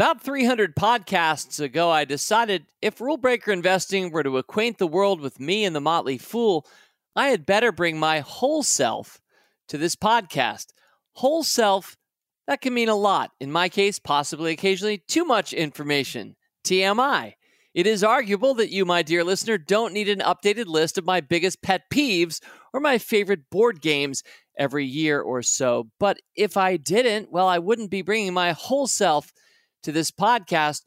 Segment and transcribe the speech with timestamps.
[0.00, 5.20] About 300 podcasts ago, I decided if rule breaker investing were to acquaint the world
[5.20, 6.66] with me and the Motley Fool,
[7.14, 9.20] I had better bring my whole self
[9.68, 10.68] to this podcast.
[11.16, 11.98] Whole self,
[12.46, 13.32] that can mean a lot.
[13.40, 16.34] In my case, possibly occasionally too much information.
[16.64, 17.34] TMI.
[17.74, 21.20] It is arguable that you, my dear listener, don't need an updated list of my
[21.20, 22.40] biggest pet peeves
[22.72, 24.22] or my favorite board games
[24.56, 25.90] every year or so.
[26.00, 29.34] But if I didn't, well, I wouldn't be bringing my whole self
[29.82, 30.82] to this podcast.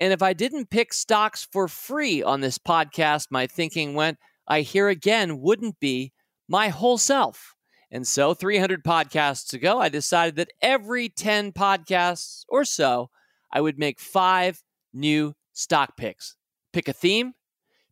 [0.00, 4.60] And if I didn't pick stocks for free on this podcast, my thinking went, I
[4.60, 6.12] here again wouldn't be
[6.48, 7.54] my whole self.
[7.90, 13.10] And so, 300 podcasts ago, I decided that every 10 podcasts or so,
[13.52, 16.36] I would make five new stock picks.
[16.72, 17.32] Pick a theme,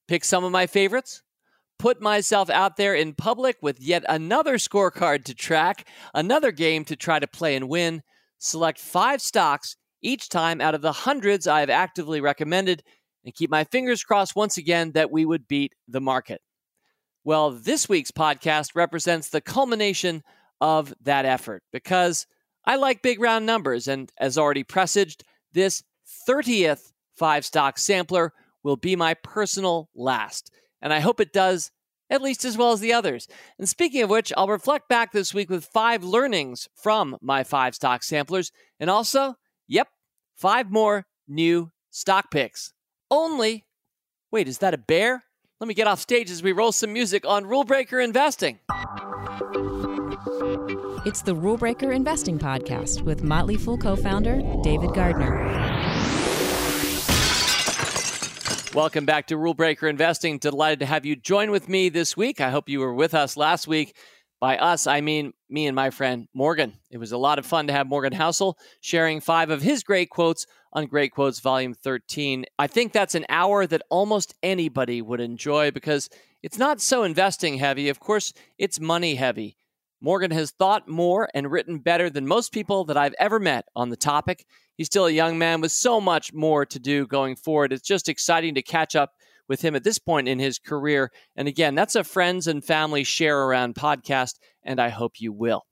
[0.09, 1.23] pick some of my favorites,
[1.79, 6.97] put myself out there in public with yet another scorecard to track, another game to
[6.97, 8.03] try to play and win,
[8.39, 12.83] select five stocks each time out of the hundreds I have actively recommended,
[13.25, 16.41] and keep my fingers crossed once again that we would beat the market.
[17.25, 20.23] Well, this week's podcast represents the culmination
[20.61, 22.27] of that effort because
[22.67, 25.83] I like big round numbers, and as already presaged, this
[26.29, 30.51] 30th five stock sampler will be my personal last.
[30.83, 31.71] And I hope it does
[32.11, 33.27] at least as well as the others.
[33.59, 37.75] And speaking of which, I'll reflect back this week with five learnings from my five
[37.75, 39.37] stock samplers and also,
[39.67, 39.89] yep,
[40.35, 42.73] five more new stock picks.
[43.11, 43.65] Only,
[44.31, 45.25] wait, is that a bear?
[45.61, 48.59] Let me get off stage as we roll some music on Rule Breaker Investing.
[51.07, 55.35] It's the Rule Breaker Investing Podcast with Motley Fool co founder David Gardner.
[58.75, 60.39] Welcome back to Rule Breaker Investing.
[60.39, 62.41] Delighted to have you join with me this week.
[62.41, 63.95] I hope you were with us last week.
[64.45, 66.75] By us, I mean me and my friend Morgan.
[66.91, 70.11] It was a lot of fun to have Morgan Housel sharing five of his great
[70.11, 72.45] quotes on Great Quotes Volume 13.
[72.59, 76.11] I think that's an hour that almost anybody would enjoy because
[76.43, 77.89] it's not so investing heavy.
[77.89, 79.57] Of course, it's money heavy.
[80.03, 83.89] Morgan has thought more and written better than most people that I've ever met on
[83.89, 84.45] the topic.
[84.77, 87.73] He's still a young man with so much more to do going forward.
[87.73, 89.13] It's just exciting to catch up
[89.49, 91.11] with him at this point in his career.
[91.37, 95.63] And again, that's a friends and family share around podcast, and I hope you will.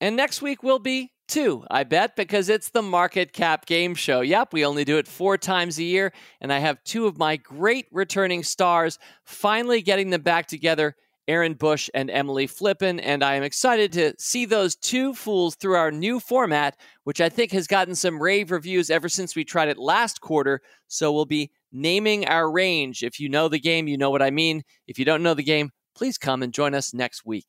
[0.00, 4.20] And next week will be two, I bet, because it's the Market Cap Game Show.
[4.20, 7.36] Yep, we only do it four times a year, and I have two of my
[7.36, 10.94] great returning stars finally getting them back together
[11.28, 15.76] Aaron Bush and Emily Flippen, And I am excited to see those two fools through
[15.76, 19.68] our new format, which I think has gotten some rave reviews ever since we tried
[19.68, 20.62] it last quarter.
[20.88, 23.02] So we'll be naming our range.
[23.02, 24.62] If you know the game, you know what I mean.
[24.86, 27.46] If you don't know the game, please come and join us next week.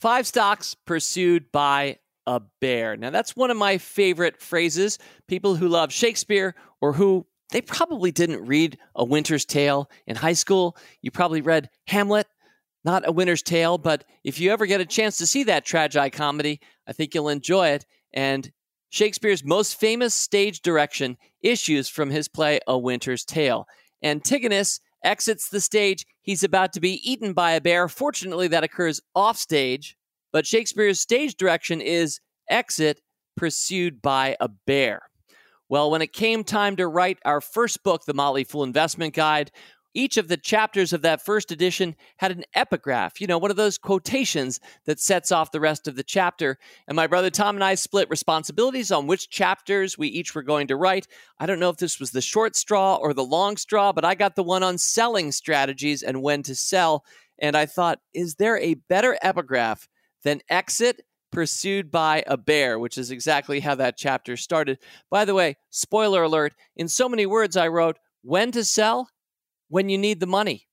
[0.00, 2.96] Five stocks pursued by a bear.
[2.96, 4.98] Now, that's one of my favorite phrases.
[5.26, 10.34] People who love Shakespeare or who they probably didn't read A Winter's Tale in high
[10.34, 10.76] school.
[11.00, 12.26] You probably read Hamlet,
[12.84, 16.10] not A Winter's Tale, but if you ever get a chance to see that tragi
[16.10, 17.86] comedy, I think you'll enjoy it.
[18.12, 18.50] And
[18.90, 23.66] Shakespeare's most famous stage direction issues from his play A Winter's Tale.
[24.02, 26.06] Antigonus exits the stage.
[26.22, 27.88] He's about to be eaten by a bear.
[27.88, 29.96] Fortunately, that occurs off stage,
[30.32, 33.00] but Shakespeare's stage direction is exit
[33.36, 35.02] pursued by a bear.
[35.68, 39.50] Well, when it came time to write our first book, The Motley Fool Investment Guide,
[39.94, 43.56] each of the chapters of that first edition had an epigraph, you know, one of
[43.56, 46.58] those quotations that sets off the rest of the chapter.
[46.86, 50.66] And my brother Tom and I split responsibilities on which chapters we each were going
[50.68, 51.06] to write.
[51.38, 54.14] I don't know if this was the short straw or the long straw, but I
[54.14, 57.04] got the one on selling strategies and when to sell.
[57.38, 59.88] And I thought, is there a better epigraph
[60.24, 64.78] than exit pursued by a bear, which is exactly how that chapter started.
[65.10, 69.08] By the way, spoiler alert, in so many words, I wrote, when to sell?
[69.68, 70.66] When you need the money.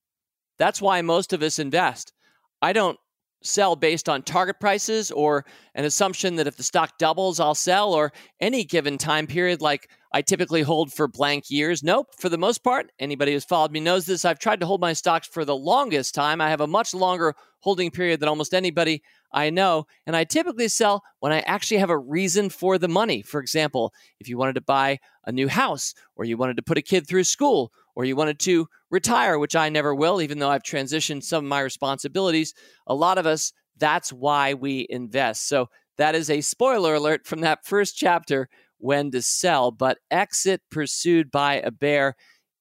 [0.58, 2.14] That's why most of us invest.
[2.62, 2.98] I don't
[3.46, 5.46] sell based on target prices or
[5.76, 9.90] an assumption that if the stock doubles, I'll sell or any given time period like
[10.14, 11.84] I typically hold for blank years.
[11.84, 12.08] Nope.
[12.18, 14.26] For the most part, anybody who's followed me knows this.
[14.26, 16.42] I've tried to hold my stocks for the longest time.
[16.42, 19.86] I have a much longer holding period than almost anybody I know.
[20.08, 23.22] And I typically sell when I actually have a reason for the money.
[23.22, 26.78] For example, if you wanted to buy a new house, or you wanted to put
[26.78, 30.50] a kid through school, or you wanted to retire, which I never will, even though
[30.50, 32.54] I've transitioned some of my responsibilities.
[32.88, 35.48] A lot of us, that's why we invest.
[35.48, 38.48] So that is a spoiler alert from that first chapter
[38.78, 42.16] when to sell, but exit pursued by a bear.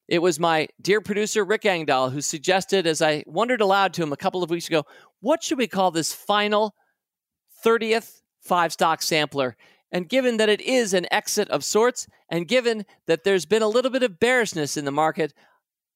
[0.08, 4.12] It was my dear producer, Rick Engdahl, who suggested, as I wondered aloud to him
[4.12, 4.84] a couple of weeks ago,
[5.20, 6.74] what should we call this final
[7.64, 9.56] 30th five stock sampler?
[9.90, 13.68] And given that it is an exit of sorts, and given that there's been a
[13.68, 15.32] little bit of bearishness in the market,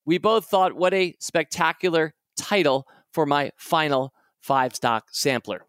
[0.08, 5.66] we both thought what a spectacular title for my final five stock sampler.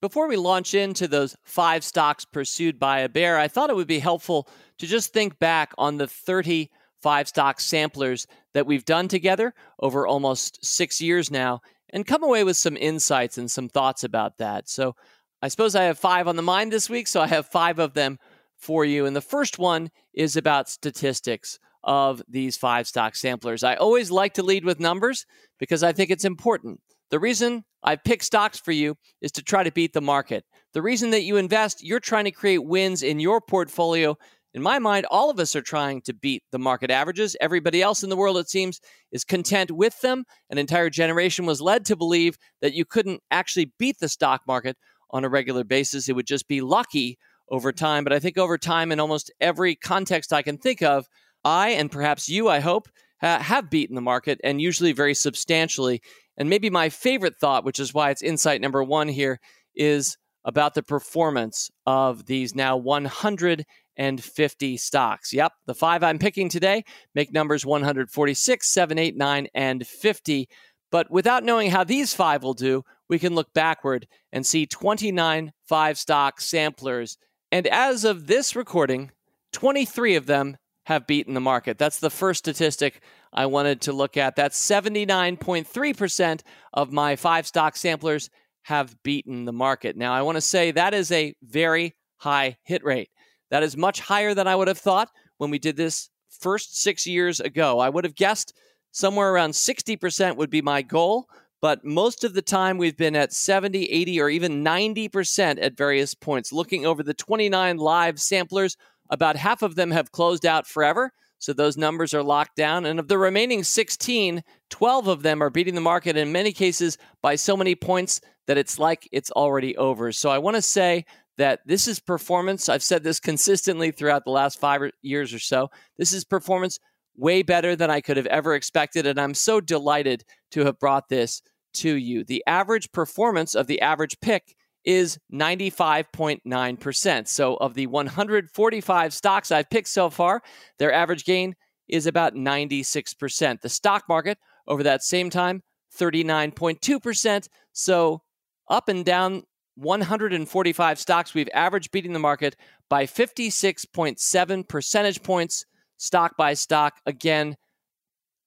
[0.00, 3.86] Before we launch into those five stocks pursued by a bear, I thought it would
[3.86, 4.48] be helpful
[4.78, 6.70] to just think back on the 30
[7.02, 11.60] five stock samplers that we've done together over almost six years now
[11.90, 14.70] and come away with some insights and some thoughts about that.
[14.70, 14.96] So
[15.42, 17.92] I suppose I have five on the mind this week, so I have five of
[17.92, 18.18] them
[18.56, 19.04] for you.
[19.04, 23.62] And the first one is about statistics of these five stock samplers.
[23.62, 25.26] I always like to lead with numbers
[25.58, 26.80] because I think it's important.
[27.10, 30.44] The reason I pick stocks for you is to try to beat the market.
[30.74, 34.16] The reason that you invest, you're trying to create wins in your portfolio.
[34.52, 37.36] In my mind, all of us are trying to beat the market averages.
[37.40, 38.80] Everybody else in the world, it seems,
[39.12, 40.24] is content with them.
[40.50, 44.76] An entire generation was led to believe that you couldn't actually beat the stock market
[45.10, 46.08] on a regular basis.
[46.08, 47.18] It would just be lucky
[47.50, 48.04] over time.
[48.04, 51.06] But I think over time, in almost every context I can think of,
[51.44, 52.88] I and perhaps you, I hope,
[53.20, 56.00] have beaten the market and usually very substantially.
[56.36, 59.40] And maybe my favorite thought, which is why it's insight number one here,
[59.74, 65.32] is about the performance of these now 150 stocks.
[65.32, 70.48] Yep, the five I'm picking today make numbers 146, 7, 8, 9, and 50.
[70.90, 75.52] But without knowing how these five will do, we can look backward and see 29
[75.66, 77.18] five stock samplers.
[77.52, 79.10] And as of this recording,
[79.52, 80.56] 23 of them
[80.88, 81.76] have beaten the market.
[81.76, 84.36] That's the first statistic I wanted to look at.
[84.36, 86.40] That's 79.3%
[86.72, 88.30] of my five stock samplers
[88.62, 89.98] have beaten the market.
[89.98, 93.10] Now, I want to say that is a very high hit rate.
[93.50, 96.08] That is much higher than I would have thought when we did this
[96.40, 97.80] first six years ago.
[97.80, 98.54] I would have guessed
[98.90, 101.26] somewhere around 60% would be my goal,
[101.60, 106.14] but most of the time we've been at 70, 80, or even 90% at various
[106.14, 106.50] points.
[106.50, 108.78] Looking over the 29 live samplers,
[109.10, 111.12] about half of them have closed out forever.
[111.38, 112.84] So those numbers are locked down.
[112.84, 116.98] And of the remaining 16, 12 of them are beating the market in many cases
[117.22, 120.10] by so many points that it's like it's already over.
[120.10, 121.04] So I want to say
[121.36, 122.68] that this is performance.
[122.68, 125.70] I've said this consistently throughout the last five years or so.
[125.96, 126.78] This is performance
[127.16, 129.06] way better than I could have ever expected.
[129.06, 131.42] And I'm so delighted to have brought this
[131.74, 132.24] to you.
[132.24, 134.56] The average performance of the average pick
[134.88, 137.28] is 95.9%.
[137.28, 140.42] So, of the 145 stocks I've picked so far,
[140.78, 141.54] their average gain
[141.88, 143.60] is about 96%.
[143.60, 145.62] The stock market over that same time,
[145.94, 147.48] 39.2%.
[147.72, 148.22] So,
[148.70, 149.42] up and down
[149.74, 152.56] 145 stocks, we've averaged beating the market
[152.88, 155.66] by 56.7 percentage points,
[155.98, 156.94] stock by stock.
[157.04, 157.58] Again,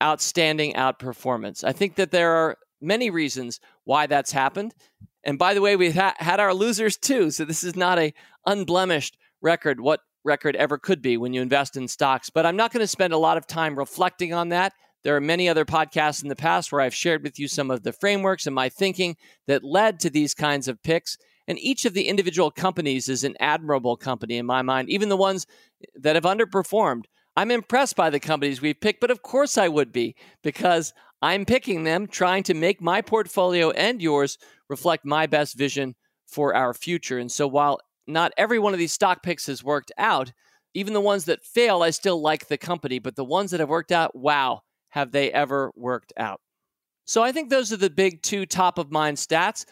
[0.01, 1.63] outstanding outperformance.
[1.63, 4.73] I think that there are many reasons why that's happened.
[5.23, 7.31] And by the way, we've ha- had our losers too.
[7.31, 8.13] So this is not a
[8.45, 12.29] unblemished record, what record ever could be when you invest in stocks.
[12.29, 14.73] But I'm not going to spend a lot of time reflecting on that.
[15.03, 17.83] There are many other podcasts in the past where I've shared with you some of
[17.83, 19.15] the frameworks and my thinking
[19.47, 21.17] that led to these kinds of picks.
[21.47, 25.17] And each of the individual companies is an admirable company in my mind, even the
[25.17, 25.47] ones
[25.95, 27.05] that have underperformed.
[27.35, 31.45] I'm impressed by the companies we've picked, but of course I would be because I'm
[31.45, 34.37] picking them, trying to make my portfolio and yours
[34.69, 35.95] reflect my best vision
[36.27, 37.19] for our future.
[37.19, 40.31] And so while not every one of these stock picks has worked out,
[40.73, 42.99] even the ones that fail, I still like the company.
[42.99, 46.41] But the ones that have worked out, wow, have they ever worked out?
[47.05, 49.65] So I think those are the big two top of mind stats.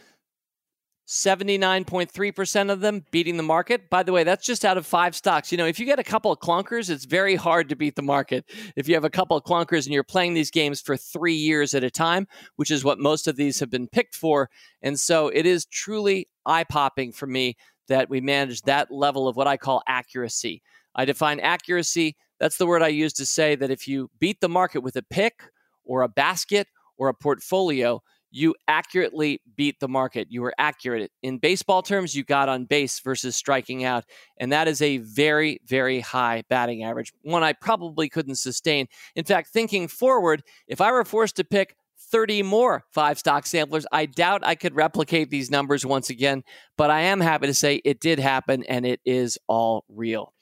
[1.10, 3.90] 79.3% of them beating the market.
[3.90, 5.52] By the way, that's just out of five stocks.
[5.52, 8.04] You know, if you get a couple of clunkers, it's very hard to beat the
[8.04, 8.46] market.
[8.76, 11.74] If you have a couple of clunkers and you're playing these games for three years
[11.74, 14.52] at a time, which is what most of these have been picked for.
[14.84, 19.36] And so it is truly eye popping for me that we manage that level of
[19.36, 20.62] what I call accuracy.
[20.94, 24.50] I define accuracy, that's the word I use to say that if you beat the
[24.50, 25.42] market with a pick
[25.84, 26.68] or a basket
[27.00, 30.28] or a portfolio, you accurately beat the market.
[30.30, 31.12] You were accurate.
[31.24, 34.06] In baseball terms, you got on base versus striking out.
[34.38, 38.88] And that is a very, very high batting average, one I probably couldn't sustain.
[39.16, 41.76] In fact, thinking forward, if I were forced to pick
[42.12, 46.44] 30 more five stock samplers, I doubt I could replicate these numbers once again.
[46.78, 50.34] But I am happy to say it did happen and it is all real.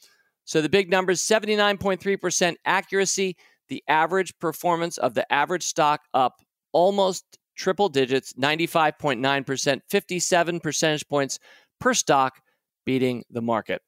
[0.46, 3.36] So the big numbers 79.3% accuracy,
[3.68, 6.42] the average performance of the average stock up
[6.72, 11.40] almost triple digits, 95.9%, 57 percentage points
[11.80, 12.42] per stock,
[12.86, 13.82] beating the market.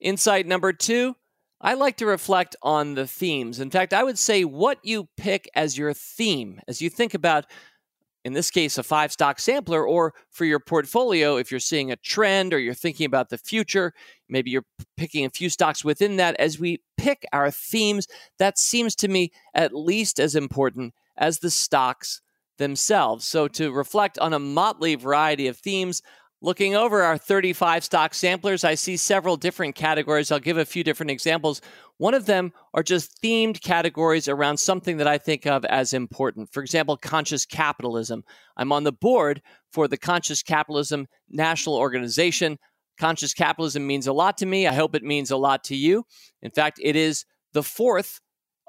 [0.00, 1.16] Insight number two
[1.62, 3.60] I like to reflect on the themes.
[3.60, 7.44] In fact, I would say what you pick as your theme, as you think about
[8.24, 11.96] in this case, a five stock sampler, or for your portfolio, if you're seeing a
[11.96, 13.94] trend or you're thinking about the future,
[14.28, 14.66] maybe you're
[14.96, 16.36] picking a few stocks within that.
[16.38, 18.06] As we pick our themes,
[18.38, 22.20] that seems to me at least as important as the stocks
[22.60, 23.26] themselves.
[23.26, 26.02] So, to reflect on a motley variety of themes,
[26.42, 30.32] Looking over our 35 stock samplers, I see several different categories.
[30.32, 31.60] I'll give a few different examples.
[31.98, 36.50] One of them are just themed categories around something that I think of as important.
[36.50, 38.24] For example, conscious capitalism.
[38.56, 42.58] I'm on the board for the Conscious Capitalism National Organization.
[42.98, 44.66] Conscious capitalism means a lot to me.
[44.66, 46.04] I hope it means a lot to you.
[46.40, 48.18] In fact, it is the fourth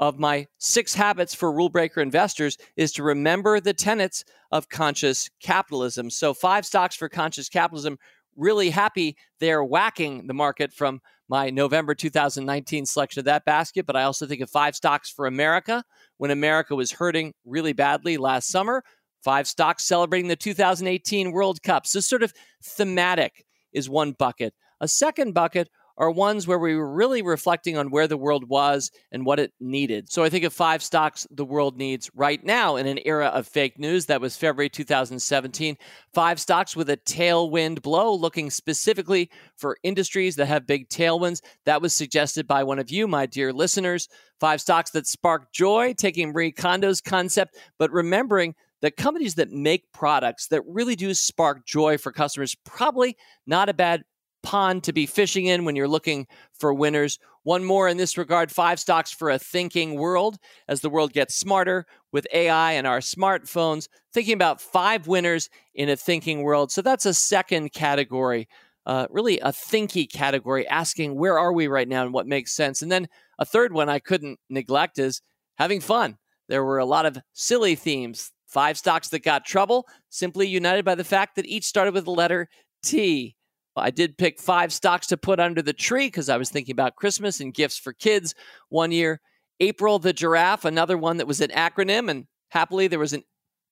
[0.01, 5.29] of my six habits for rule breaker investors is to remember the tenets of conscious
[5.41, 6.10] capitalism.
[6.10, 7.98] So, five stocks for conscious capitalism.
[8.36, 13.86] Really happy they're whacking the market from my November 2019 selection of that basket.
[13.86, 15.84] But I also think of five stocks for America
[16.17, 18.84] when America was hurting really badly last summer.
[19.24, 21.86] Five stocks celebrating the 2018 World Cup.
[21.86, 24.55] So, sort of thematic is one bucket.
[24.79, 25.70] A second bucket
[26.01, 29.53] are ones where we were really reflecting on where the world was and what it
[29.60, 30.12] needed.
[30.12, 33.48] So I think of five stocks the world needs right now in an era of
[33.48, 34.08] fake news.
[34.08, 35.77] That was February 2017.
[36.12, 41.39] Five stocks with a tailwind blow, looking specifically for industries that have big tailwinds.
[41.65, 44.08] That was suggested by one of you, my dear listeners.
[44.39, 49.91] Five stocks that spark joy, taking Marie Kondo's concept, but remembering that companies that make
[49.93, 53.15] products that really do spark joy for customers probably
[53.46, 54.03] not a bad
[54.51, 57.17] pond to be fishing in when you're looking for winners.
[57.43, 61.36] One more in this regard five stocks for a thinking world as the world gets
[61.36, 63.88] smarter with AI and our smartphones.
[64.13, 66.70] Thinking about five winners in a thinking world.
[66.70, 68.50] So that's a second category.
[68.86, 72.81] Uh, really a thinky category, asking where are we right now and what makes sense.
[72.81, 73.08] And then
[73.39, 75.22] a third one I couldn't neglect is
[75.55, 76.17] having fun.
[76.50, 78.34] There were a lot of silly themes.
[78.48, 82.12] Five stocks that got trouble, simply united by the fact that each started with the
[82.12, 82.50] letter
[82.84, 83.38] T.
[83.75, 86.96] I did pick five stocks to put under the tree because I was thinking about
[86.96, 88.36] Christmas and gifts for kids
[88.70, 89.22] one year.
[89.60, 93.24] April the giraffe, another one that was an acronym, and happily there was a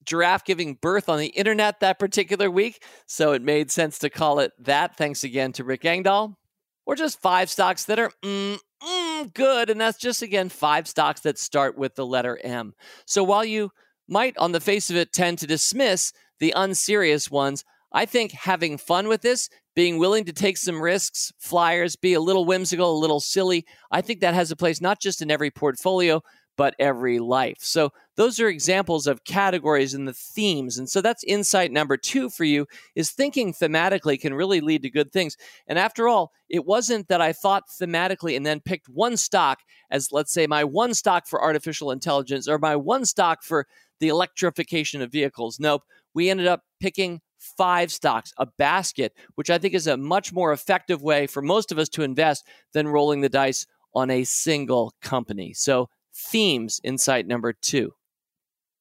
[0.05, 4.39] giraffe giving birth on the internet that particular week, so it made sense to call
[4.39, 4.95] it that.
[4.97, 6.37] Thanks again to Rick Engdahl.
[6.85, 11.21] Or just five stocks that are mm, mm, good, and that's just again five stocks
[11.21, 12.73] that start with the letter M.
[13.05, 13.71] So while you
[14.07, 18.77] might, on the face of it, tend to dismiss the unserious ones, I think having
[18.77, 22.99] fun with this, being willing to take some risks, flyers, be a little whimsical, a
[22.99, 26.21] little silly, I think that has a place not just in every portfolio,
[26.59, 27.59] but every life.
[27.61, 30.77] So those are examples of categories and the themes.
[30.77, 34.89] And so that's insight number two for you is thinking thematically can really lead to
[34.89, 35.37] good things.
[35.67, 40.11] And after all, it wasn't that I thought thematically and then picked one stock as,
[40.11, 43.65] let's say, my one stock for artificial intelligence or my one stock for
[44.01, 45.61] the electrification of vehicles.
[45.61, 45.83] Nope.
[46.13, 50.51] We ended up picking five stocks, a basket, which I think is a much more
[50.51, 53.65] effective way for most of us to invest than rolling the dice
[53.95, 55.53] on a single company.
[55.53, 57.93] So, themes, insight number two.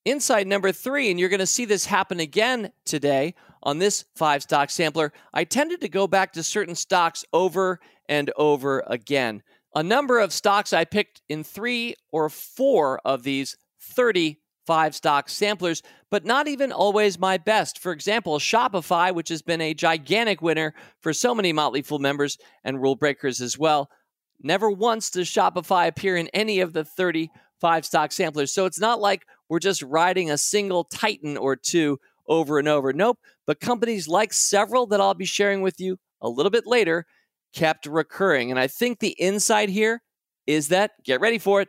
[0.05, 4.43] Insight number three, and you're going to see this happen again today on this five
[4.43, 5.13] stock sampler.
[5.33, 9.43] I tended to go back to certain stocks over and over again.
[9.75, 14.39] A number of stocks I picked in three or four of these 30
[14.69, 17.79] five stock samplers, but not even always my best.
[17.79, 22.37] For example, Shopify, which has been a gigantic winner for so many Motley Fool members
[22.65, 23.89] and rule breakers as well.
[24.43, 28.53] Never once does Shopify appear in any of the 35 stock samplers.
[28.53, 32.93] So it's not like we're just riding a single Titan or two over and over.
[32.93, 33.19] Nope.
[33.47, 37.07] But companies like several that I'll be sharing with you a little bit later
[37.55, 38.51] kept recurring.
[38.51, 40.03] And I think the insight here
[40.47, 41.69] is that, get ready for it,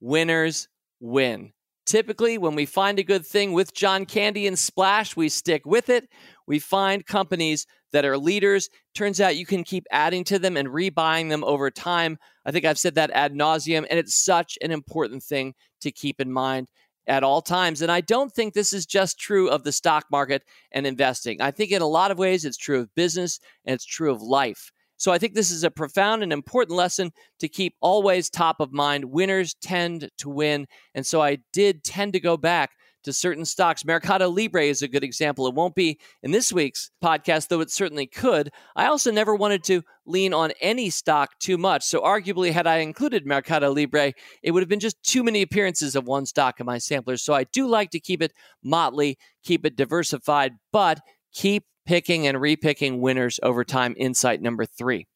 [0.00, 0.68] winners
[1.00, 1.52] win.
[1.88, 5.88] Typically, when we find a good thing with John Candy and Splash, we stick with
[5.88, 6.06] it.
[6.46, 8.68] We find companies that are leaders.
[8.94, 12.18] Turns out you can keep adding to them and rebuying them over time.
[12.44, 16.20] I think I've said that ad nauseum, and it's such an important thing to keep
[16.20, 16.68] in mind
[17.06, 17.80] at all times.
[17.80, 20.42] And I don't think this is just true of the stock market
[20.72, 21.40] and investing.
[21.40, 24.20] I think in a lot of ways it's true of business and it's true of
[24.20, 24.72] life.
[24.98, 28.72] So I think this is a profound and important lesson to keep always top of
[28.72, 29.06] mind.
[29.06, 30.66] Winners tend to win.
[30.94, 32.72] And so I did tend to go back
[33.04, 33.84] to certain stocks.
[33.84, 35.46] Mercado Libre is a good example.
[35.46, 38.50] It won't be in this week's podcast, though it certainly could.
[38.76, 41.84] I also never wanted to lean on any stock too much.
[41.84, 44.12] So, arguably, had I included Mercado Libre,
[44.42, 47.16] it would have been just too many appearances of one stock in my sampler.
[47.16, 51.00] So, I do like to keep it motley, keep it diversified, but
[51.32, 53.94] keep picking and repicking winners over time.
[53.96, 55.06] Insight number three.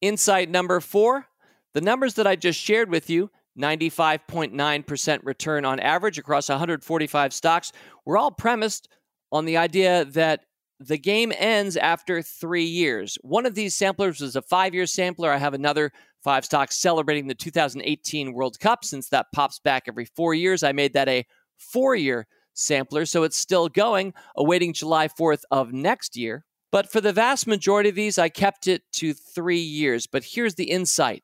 [0.00, 1.26] Insight number four
[1.74, 7.72] the numbers that I just shared with you 95.9% return on average across 145 stocks,
[8.04, 8.88] were all premised
[9.30, 10.44] on the idea that
[10.80, 13.16] the game ends after three years.
[13.22, 15.30] One of these samplers was a five year sampler.
[15.30, 15.92] I have another
[16.24, 20.62] five stocks celebrating the 2018 World Cup since that pops back every four years.
[20.62, 21.26] I made that a
[21.56, 26.44] four year sampler, so it's still going, awaiting July 4th of next year.
[26.70, 30.06] But for the vast majority of these, I kept it to three years.
[30.06, 31.22] But here's the insight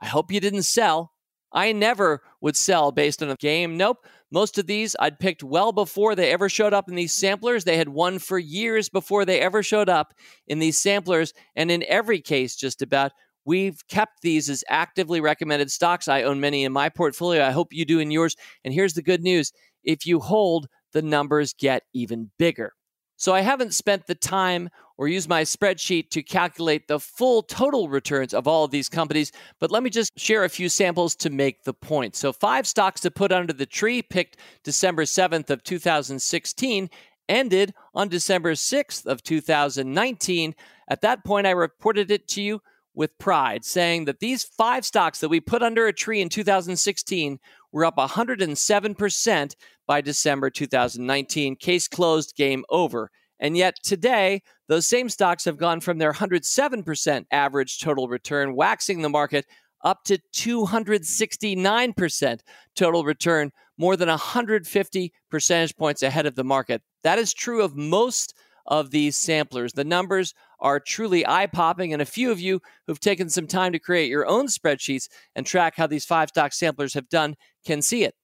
[0.00, 1.12] I hope you didn't sell.
[1.52, 3.76] I never would sell based on a game.
[3.76, 4.06] Nope.
[4.30, 7.62] Most of these I'd picked well before they ever showed up in these samplers.
[7.62, 10.12] They had won for years before they ever showed up
[10.48, 11.32] in these samplers.
[11.54, 13.12] And in every case, just about,
[13.44, 16.08] we've kept these as actively recommended stocks.
[16.08, 17.44] I own many in my portfolio.
[17.44, 18.34] I hope you do in yours.
[18.64, 19.52] And here's the good news
[19.84, 22.72] if you hold, the numbers get even bigger.
[23.16, 27.88] So I haven't spent the time or used my spreadsheet to calculate the full total
[27.88, 31.30] returns of all of these companies, but let me just share a few samples to
[31.30, 32.16] make the point.
[32.16, 36.90] So 5 stocks to put under the tree picked December 7th of 2016
[37.28, 40.54] ended on December 6th of 2019.
[40.88, 42.60] At that point I reported it to you
[42.94, 47.38] with pride, saying that these 5 stocks that we put under a tree in 2016
[47.72, 49.54] were up 107%
[49.86, 51.56] by December 2019.
[51.56, 53.10] Case closed, game over.
[53.40, 59.02] And yet today, those same stocks have gone from their 107% average total return, waxing
[59.02, 59.44] the market,
[59.82, 62.40] up to 269%
[62.74, 66.80] total return, more than 150 percentage points ahead of the market.
[67.02, 68.34] That is true of most
[68.66, 69.72] of these samplers.
[69.72, 73.72] The numbers are truly eye popping, and a few of you who've taken some time
[73.72, 77.82] to create your own spreadsheets and track how these five stock samplers have done can
[77.82, 78.14] see it.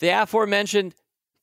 [0.00, 0.94] The aforementioned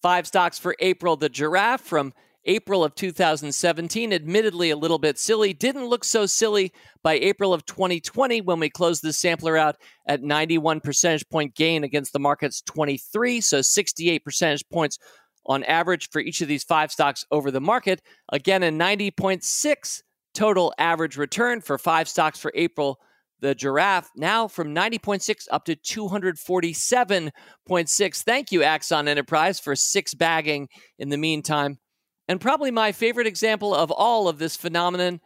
[0.02, 2.14] five stocks for April, the giraffe from
[2.46, 6.72] April of 2017, admittedly a little bit silly, didn't look so silly
[7.04, 9.76] by April of 2020 when we closed the sampler out
[10.08, 14.98] at 91 percentage point gain against the market's 23, so 68 percentage points
[15.46, 18.02] on average for each of these five stocks over the market.
[18.32, 20.02] Again, a 90.6
[20.34, 23.00] total average return for five stocks for April
[23.42, 28.24] the giraffe now from 90.6 up to 247.6.
[28.24, 31.80] Thank you, Axon Enterprise, for six bagging in the meantime.
[32.28, 35.22] And probably my favorite example of all of this phenomenon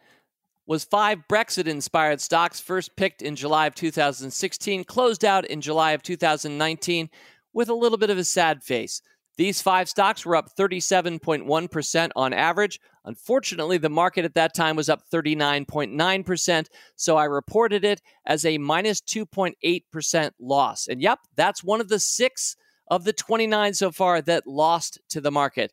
[0.66, 5.92] was five Brexit inspired stocks first picked in July of 2016, closed out in July
[5.92, 7.10] of 2019
[7.52, 9.02] with a little bit of a sad face.
[9.36, 12.80] These five stocks were up 37.1% on average.
[13.04, 16.66] Unfortunately, the market at that time was up 39.9%,
[16.96, 20.86] so I reported it as a minus 2.8% loss.
[20.86, 22.56] And yep, that's one of the six
[22.88, 25.72] of the 29 so far that lost to the market.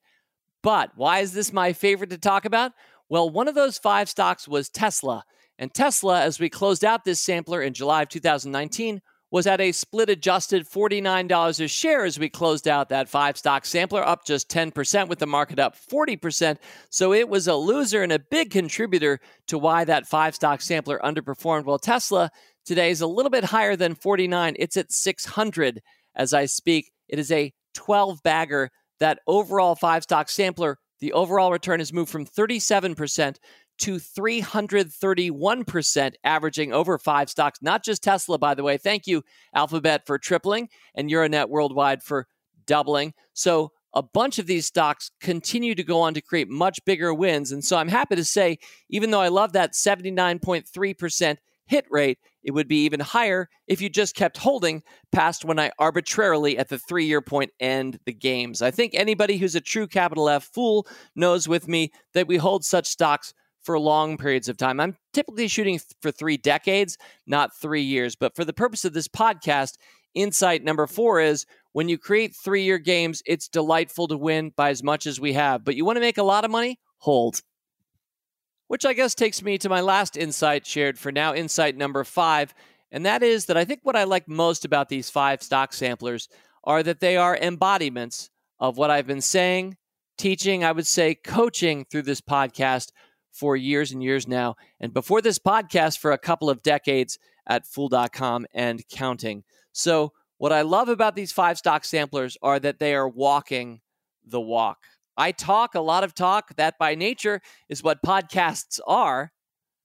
[0.64, 2.72] But why is this my favorite to talk about?
[3.10, 5.24] Well, one of those five stocks was Tesla.
[5.60, 9.72] And Tesla, as we closed out this sampler in July of 2019, was at a
[9.72, 14.50] split adjusted $49 a share as we closed out that five stock sampler, up just
[14.50, 16.58] 10%, with the market up 40%.
[16.90, 21.00] So it was a loser and a big contributor to why that five stock sampler
[21.04, 21.64] underperformed.
[21.64, 22.30] Well, Tesla
[22.66, 24.56] today is a little bit higher than 49.
[24.60, 25.82] It's at 600
[26.16, 26.92] as I speak.
[27.08, 28.70] It is a 12 bagger.
[29.00, 33.38] That overall five stock sampler, the overall return has moved from 37%
[33.80, 37.60] to 331%, averaging over five stocks.
[37.62, 38.78] Not just Tesla, by the way.
[38.78, 39.24] Thank you,
[39.56, 42.28] Alphabet, for tripling and Euronet Worldwide for
[42.66, 43.14] doubling.
[43.34, 47.52] So a bunch of these stocks continue to go on to create much bigger wins.
[47.52, 52.52] And so I'm happy to say, even though I love that 79.3% hit rate, it
[52.52, 56.80] would be even higher if you just kept holding past when I arbitrarily at the
[56.80, 58.62] three year point end the games.
[58.62, 62.66] I think anybody who's a true capital F fool knows with me that we hold
[62.66, 64.80] such stocks for long periods of time.
[64.80, 66.98] I'm typically shooting for three decades,
[67.28, 68.16] not three years.
[68.16, 69.76] But for the purpose of this podcast,
[70.14, 74.70] insight number four is when you create three year games, it's delightful to win by
[74.70, 75.64] as much as we have.
[75.64, 76.80] But you want to make a lot of money?
[77.00, 77.42] Hold.
[78.68, 82.54] Which I guess takes me to my last insight shared for now, insight number five.
[82.92, 86.28] And that is that I think what I like most about these five stock samplers
[86.64, 89.78] are that they are embodiments of what I've been saying,
[90.18, 92.92] teaching, I would say coaching through this podcast
[93.32, 94.56] for years and years now.
[94.80, 97.18] And before this podcast, for a couple of decades
[97.48, 99.44] at fool.com and counting.
[99.72, 103.82] So, what I love about these five stock samplers are that they are walking
[104.26, 104.80] the walk.
[105.16, 106.56] I talk a lot of talk.
[106.56, 109.32] That by nature is what podcasts are.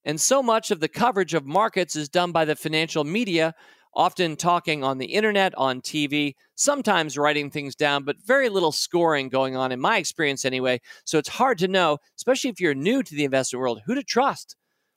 [0.05, 3.55] And so much of the coverage of markets is done by the financial media
[3.97, 9.31] often talking on the internet, on TV, sometimes writing things down, but very little scoring
[9.31, 10.81] going on in my experience anyway.
[11.05, 14.03] So it's hard to know, especially if you're new to the investment world, who to
[14.03, 14.55] trust.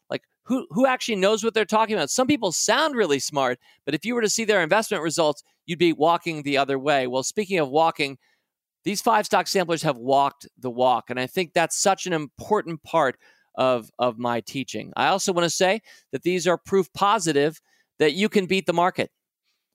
[0.10, 2.10] Like, who, who actually knows what they're talking about.
[2.10, 5.80] Some people sound really smart, but if you were to see their investment results, you'd
[5.80, 7.08] be walking the other way.
[7.08, 8.18] Well, speaking of walking,
[8.84, 11.10] these five stock samplers have walked the walk.
[11.10, 13.18] And I think that's such an important part
[13.56, 14.92] of, of my teaching.
[14.98, 15.82] I also want to say
[16.12, 17.62] that these are proof positive
[18.00, 19.12] that you can beat the market.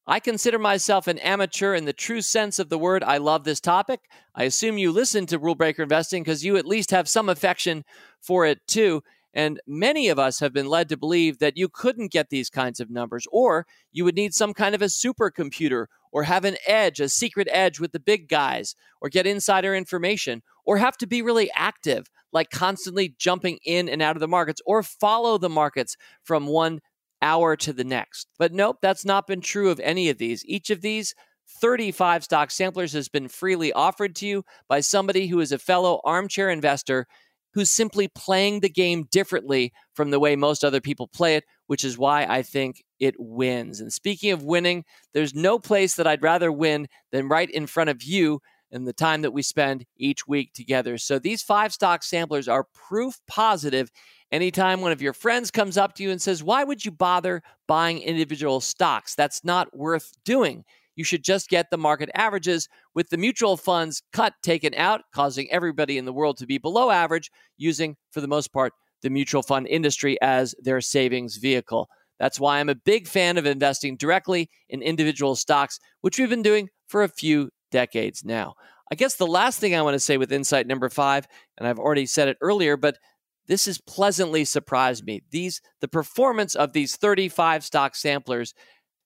[0.06, 3.02] I consider myself an amateur in the true sense of the word.
[3.02, 4.00] I love this topic.
[4.34, 7.84] I assume you listen to Rule Breaker Investing because you at least have some affection
[8.20, 9.02] for it too.
[9.32, 12.80] And many of us have been led to believe that you couldn't get these kinds
[12.80, 17.00] of numbers, or you would need some kind of a supercomputer, or have an edge,
[17.00, 21.20] a secret edge with the big guys, or get insider information, or have to be
[21.22, 25.96] really active, like constantly jumping in and out of the markets, or follow the markets
[26.22, 26.80] from one
[27.24, 28.28] hour to the next.
[28.38, 30.44] But nope, that's not been true of any of these.
[30.44, 31.14] Each of these
[31.60, 36.00] 35 stock samplers has been freely offered to you by somebody who is a fellow
[36.04, 37.06] armchair investor
[37.54, 41.84] who's simply playing the game differently from the way most other people play it, which
[41.84, 43.80] is why I think it wins.
[43.80, 47.90] And speaking of winning, there's no place that I'd rather win than right in front
[47.90, 48.40] of you
[48.72, 50.98] and the time that we spend each week together.
[50.98, 53.90] So these five stock samplers are proof positive.
[54.34, 57.42] Anytime one of your friends comes up to you and says, Why would you bother
[57.68, 59.14] buying individual stocks?
[59.14, 60.64] That's not worth doing
[60.96, 65.50] you should just get the market averages with the mutual funds cut taken out, causing
[65.50, 69.42] everybody in the world to be below average, using, for the most part, the mutual
[69.42, 71.88] fund industry as their savings vehicle.
[72.18, 76.42] That's why I'm a big fan of investing directly in individual stocks, which we've been
[76.42, 78.54] doing for a few decades now.
[78.92, 81.26] I guess the last thing I want to say with insight number five,
[81.58, 82.98] and I've already said it earlier, but
[83.46, 85.22] this has pleasantly surprised me.
[85.30, 88.54] These the performance of these 35 stock samplers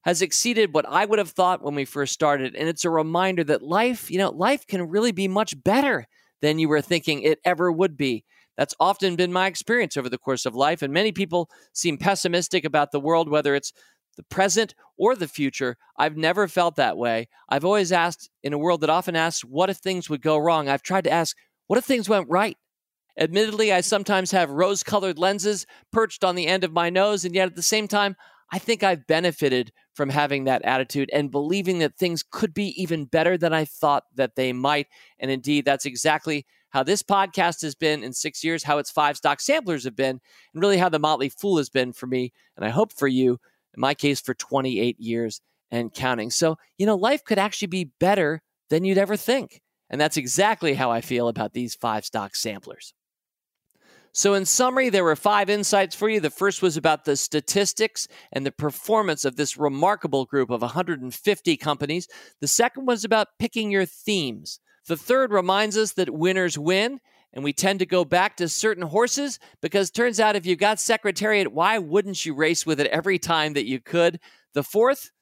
[0.02, 2.54] has exceeded what I would have thought when we first started.
[2.54, 6.06] And it's a reminder that life, you know, life can really be much better
[6.40, 8.24] than you were thinking it ever would be.
[8.56, 10.82] That's often been my experience over the course of life.
[10.82, 13.72] And many people seem pessimistic about the world, whether it's
[14.16, 15.76] the present or the future.
[15.96, 17.28] I've never felt that way.
[17.48, 20.68] I've always asked, in a world that often asks, what if things would go wrong?
[20.68, 22.56] I've tried to ask, what if things went right?
[23.18, 27.34] Admittedly, I sometimes have rose colored lenses perched on the end of my nose, and
[27.34, 28.14] yet at the same time,
[28.52, 33.04] I think I've benefited from having that attitude and believing that things could be even
[33.04, 34.86] better than I thought that they might.
[35.18, 39.16] And indeed, that's exactly how this podcast has been in six years, how its five
[39.16, 40.20] stock samplers have been,
[40.54, 42.32] and really how the Motley Fool has been for me.
[42.56, 43.40] And I hope for you,
[43.74, 46.30] in my case, for 28 years and counting.
[46.30, 49.60] So, you know, life could actually be better than you'd ever think.
[49.90, 52.94] And that's exactly how I feel about these five stock samplers.
[54.18, 56.18] So, in summary, there were five insights for you.
[56.18, 61.56] The first was about the statistics and the performance of this remarkable group of 150
[61.56, 62.08] companies.
[62.40, 64.58] The second was about picking your themes.
[64.88, 66.98] The third reminds us that winners win,
[67.32, 70.80] and we tend to go back to certain horses because turns out if you've got
[70.80, 74.18] Secretariat, why wouldn't you race with it every time that you could?
[74.52, 75.12] The fourth,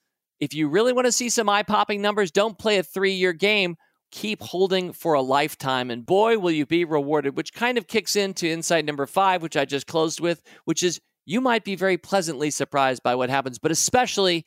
[0.40, 3.34] if you really want to see some eye popping numbers, don't play a three year
[3.34, 3.76] game
[4.10, 5.90] keep holding for a lifetime.
[5.90, 9.56] And boy, will you be rewarded, which kind of kicks into insight number five, which
[9.56, 13.58] I just closed with, which is you might be very pleasantly surprised by what happens,
[13.58, 14.44] but especially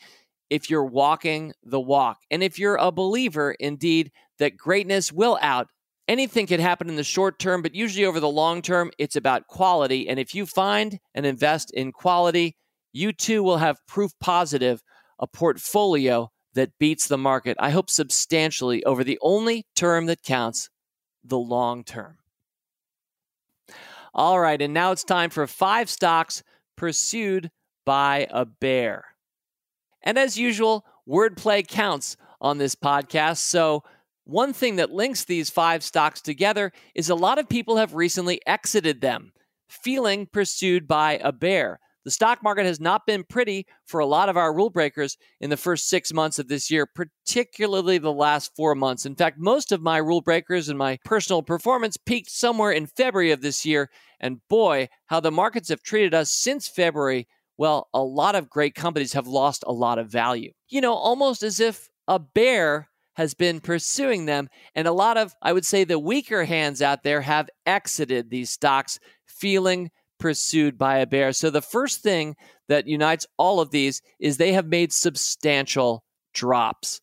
[0.49, 2.19] if you're walking the walk.
[2.31, 5.67] And if you're a believer, indeed, that greatness will out.
[6.07, 9.45] Anything can happen in the short term, but usually over the long term, it's about
[9.47, 10.09] quality.
[10.09, 12.55] And if you find and invest in quality,
[12.91, 14.81] you too will have proof positive
[15.19, 20.69] a portfolio that beats the market, I hope substantially over the only term that counts,
[21.23, 22.17] the long term.
[24.13, 26.43] All right, and now it's time for five stocks
[26.75, 27.49] pursued
[27.85, 29.05] by a bear.
[30.03, 33.37] And as usual, wordplay counts on this podcast.
[33.37, 33.83] So,
[34.25, 38.41] one thing that links these five stocks together is a lot of people have recently
[38.45, 39.31] exited them,
[39.69, 41.79] feeling pursued by a bear.
[42.05, 45.49] The stock market has not been pretty for a lot of our rule breakers in
[45.49, 49.05] the first six months of this year, particularly the last four months.
[49.05, 53.31] In fact, most of my rule breakers and my personal performance peaked somewhere in February
[53.31, 53.89] of this year.
[54.19, 57.27] And boy, how the markets have treated us since February.
[57.57, 60.53] Well, a lot of great companies have lost a lot of value.
[60.69, 64.47] You know, almost as if a bear has been pursuing them.
[64.73, 68.49] And a lot of, I would say, the weaker hands out there have exited these
[68.49, 71.33] stocks feeling pursued by a bear.
[71.33, 72.35] So the first thing
[72.67, 76.03] that unites all of these is they have made substantial
[76.33, 77.01] drops.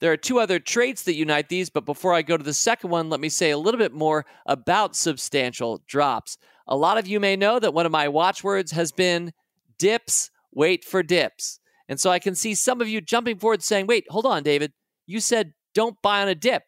[0.00, 2.90] There are two other traits that unite these, but before I go to the second
[2.90, 6.38] one, let me say a little bit more about substantial drops.
[6.66, 9.32] A lot of you may know that one of my watchwords has been
[9.78, 11.60] dips, wait for dips.
[11.88, 14.72] And so I can see some of you jumping forward saying, wait, hold on, David.
[15.06, 16.62] You said don't buy on a dip.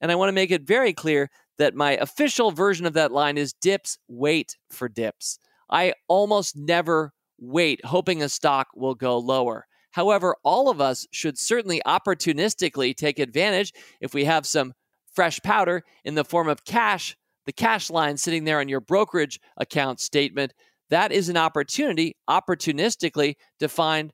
[0.00, 3.38] And I want to make it very clear that my official version of that line
[3.38, 5.38] is dips, wait for dips.
[5.70, 9.66] I almost never wait hoping a stock will go lower.
[9.90, 14.74] However, all of us should certainly opportunistically take advantage if we have some
[15.12, 17.16] fresh powder in the form of cash,
[17.46, 20.52] the cash line sitting there on your brokerage account statement.
[20.90, 24.12] That is an opportunity opportunistically to find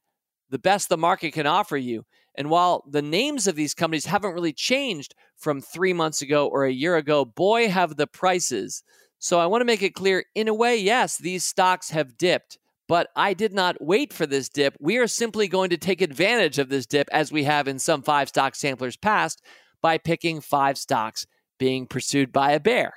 [0.50, 2.04] the best the market can offer you.
[2.34, 6.64] And while the names of these companies haven't really changed from three months ago or
[6.64, 8.82] a year ago, boy, have the prices.
[9.18, 12.58] So I want to make it clear in a way, yes, these stocks have dipped,
[12.88, 14.76] but I did not wait for this dip.
[14.80, 18.02] We are simply going to take advantage of this dip as we have in some
[18.02, 19.42] five stock samplers past
[19.80, 21.26] by picking five stocks
[21.58, 22.94] being pursued by a bear.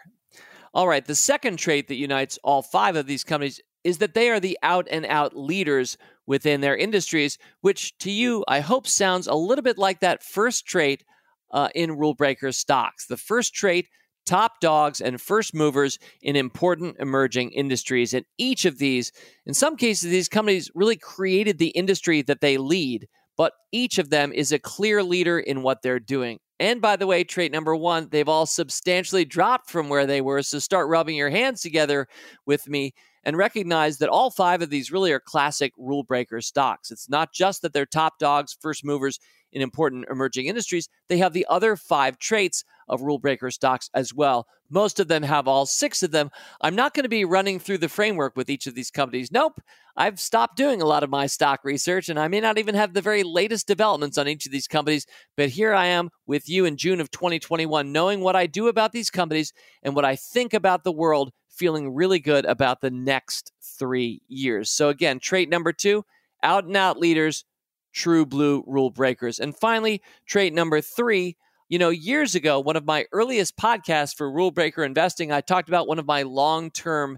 [0.74, 4.30] All right, the second trait that unites all five of these companies is that they
[4.30, 9.28] are the out and out leaders within their industries, which to you, I hope, sounds
[9.28, 11.04] a little bit like that first trait
[11.52, 13.08] uh, in rule breaker stocks.
[13.08, 13.88] The first trait
[14.26, 18.14] top dogs and first movers in important emerging industries.
[18.14, 19.12] And each of these,
[19.46, 23.08] in some cases, these companies really created the industry that they lead,
[23.38, 26.40] but each of them is a clear leader in what they're doing.
[26.60, 30.42] And by the way, trait number one, they've all substantially dropped from where they were.
[30.42, 32.08] So start rubbing your hands together
[32.46, 32.94] with me
[33.26, 36.92] and recognize that all five of these really are classic rule breaker stocks.
[36.92, 39.20] It's not just that they're top dogs, first movers
[39.56, 44.14] in important emerging industries, they have the other five traits of rule breaker stocks as
[44.14, 44.46] well.
[44.70, 46.30] Most of them have all six of them.
[46.62, 49.32] I'm not going to be running through the framework with each of these companies.
[49.32, 49.62] Nope.
[49.96, 52.94] I've stopped doing a lot of my stock research, and I may not even have
[52.94, 55.06] the very latest developments on each of these companies.
[55.38, 58.92] But here I am with you in June of 2021, knowing what I do about
[58.92, 63.52] these companies and what I think about the world feeling really good about the next
[63.62, 64.70] three years.
[64.70, 66.06] So, again, trait number two
[66.44, 67.46] out and out leaders,
[67.94, 69.40] true blue rule breakers.
[69.40, 71.38] And finally, trait number three.
[71.68, 75.68] You know, years ago, one of my earliest podcasts for rule breaker investing, I talked
[75.68, 77.18] about one of my long term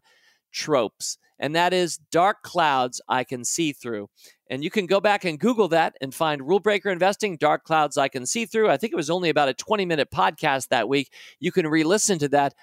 [0.54, 4.08] tropes, and that is dark clouds I can see through.
[4.50, 7.98] And you can go back and Google that and find Rule Breaker Investing, Dark Clouds
[7.98, 8.70] I Can See Through.
[8.70, 11.12] I think it was only about a 20 minute podcast that week.
[11.40, 12.54] You can re listen to that.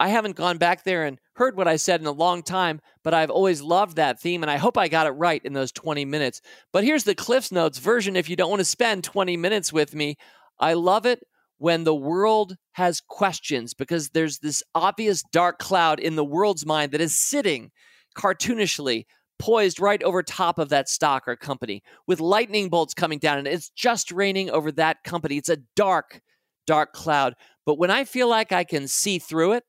[0.00, 3.12] I haven't gone back there and heard what I said in a long time, but
[3.12, 6.06] I've always loved that theme, and I hope I got it right in those 20
[6.06, 6.40] minutes.
[6.72, 9.94] But here's the Cliffs Notes version if you don't want to spend 20 minutes with
[9.94, 10.16] me.
[10.58, 11.20] I love it
[11.58, 16.92] when the world has questions because there's this obvious dark cloud in the world's mind
[16.92, 17.70] that is sitting
[18.16, 19.04] cartoonishly
[19.38, 23.46] poised right over top of that stock or company with lightning bolts coming down and
[23.46, 25.36] it's just raining over that company.
[25.36, 26.22] It's a dark,
[26.66, 27.34] dark cloud.
[27.66, 29.64] But when I feel like I can see through it,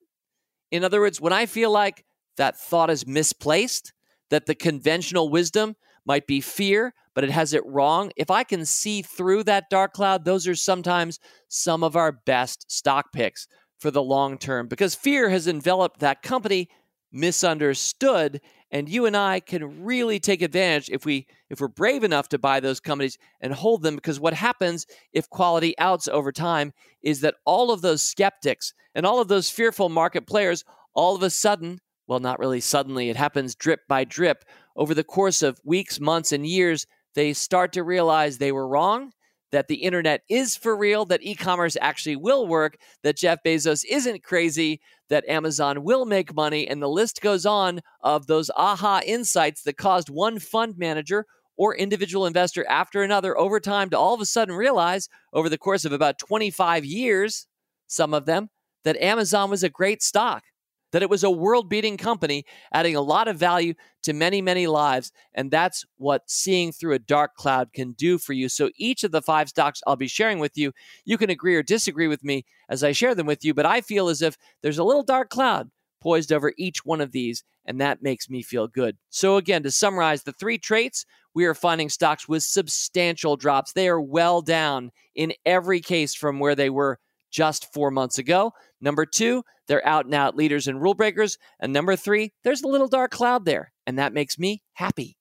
[0.72, 2.06] in other words, when I feel like
[2.38, 3.94] that thought is misplaced,
[4.30, 8.66] that the conventional wisdom might be fear, but it has it wrong, if I can
[8.66, 13.92] see through that dark cloud, those are sometimes some of our best stock picks for
[13.92, 16.70] the long term because fear has enveloped that company
[17.12, 18.40] misunderstood
[18.72, 22.40] and you and I can really take advantage if we if we're brave enough to
[22.40, 27.22] buy those companies and hold them because what happens if quality outs over time is
[27.22, 31.30] that all of those skeptics and all of those fearful market players all of a
[31.30, 34.44] sudden well not really suddenly it happens drip by drip
[34.76, 39.12] over the course of weeks months and years they start to realize they were wrong
[39.52, 43.84] that the internet is for real, that e commerce actually will work, that Jeff Bezos
[43.90, 49.02] isn't crazy, that Amazon will make money, and the list goes on of those aha
[49.06, 51.26] insights that caused one fund manager
[51.58, 55.58] or individual investor after another over time to all of a sudden realize over the
[55.58, 57.46] course of about 25 years,
[57.88, 58.50] some of them,
[58.84, 60.44] that Amazon was a great stock
[60.92, 63.74] that it was a world beating company, adding a lot of value
[64.04, 65.12] to many, many lives.
[65.34, 68.50] And that's what seeing through a dark cloud can do for you.
[68.50, 70.72] So each of the five stocks I'll be sharing with you,
[71.06, 73.54] you can agree or disagree with me as I share them with you.
[73.54, 75.70] But I feel as if there's a little dark cloud
[76.02, 78.98] poised over each one of these, and that makes me feel good.
[79.10, 83.72] So, again, to summarize the three traits, we are finding stocks with substantial drops.
[83.72, 87.00] They are well down in every case from where they were
[87.32, 88.52] just four months ago.
[88.80, 91.38] Number two, they're out and out leaders and rule breakers.
[91.60, 95.17] And number three, there's a little dark cloud there, and that makes me happy.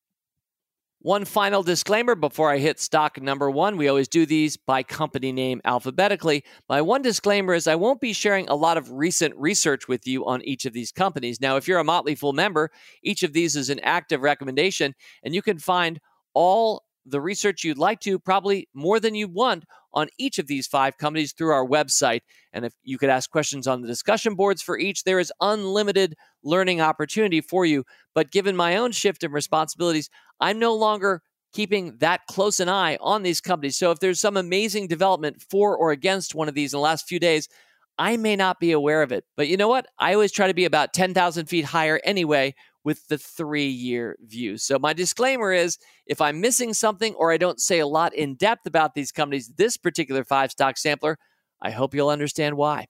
[1.03, 3.79] One final disclaimer before I hit stock number one.
[3.79, 6.45] We always do these by company name alphabetically.
[6.69, 10.27] My one disclaimer is I won't be sharing a lot of recent research with you
[10.27, 11.41] on each of these companies.
[11.41, 12.71] Now, if you're a Motley Fool member,
[13.03, 16.01] each of these is an active recommendation, and you can find
[16.35, 20.67] all the research you'd like to, probably more than you want, on each of these
[20.67, 22.21] five companies through our website.
[22.53, 26.15] And if you could ask questions on the discussion boards for each, there is unlimited
[26.45, 27.85] learning opportunity for you.
[28.15, 30.09] But given my own shift in responsibilities,
[30.39, 33.77] I'm no longer keeping that close an eye on these companies.
[33.77, 37.09] So if there's some amazing development for or against one of these in the last
[37.09, 37.49] few days,
[37.99, 39.25] I may not be aware of it.
[39.37, 39.87] But you know what?
[39.99, 44.57] I always try to be about 10,000 feet higher anyway with the three year view.
[44.57, 48.35] So, my disclaimer is if I'm missing something or I don't say a lot in
[48.35, 51.19] depth about these companies, this particular five stock sampler,
[51.61, 52.87] I hope you'll understand why.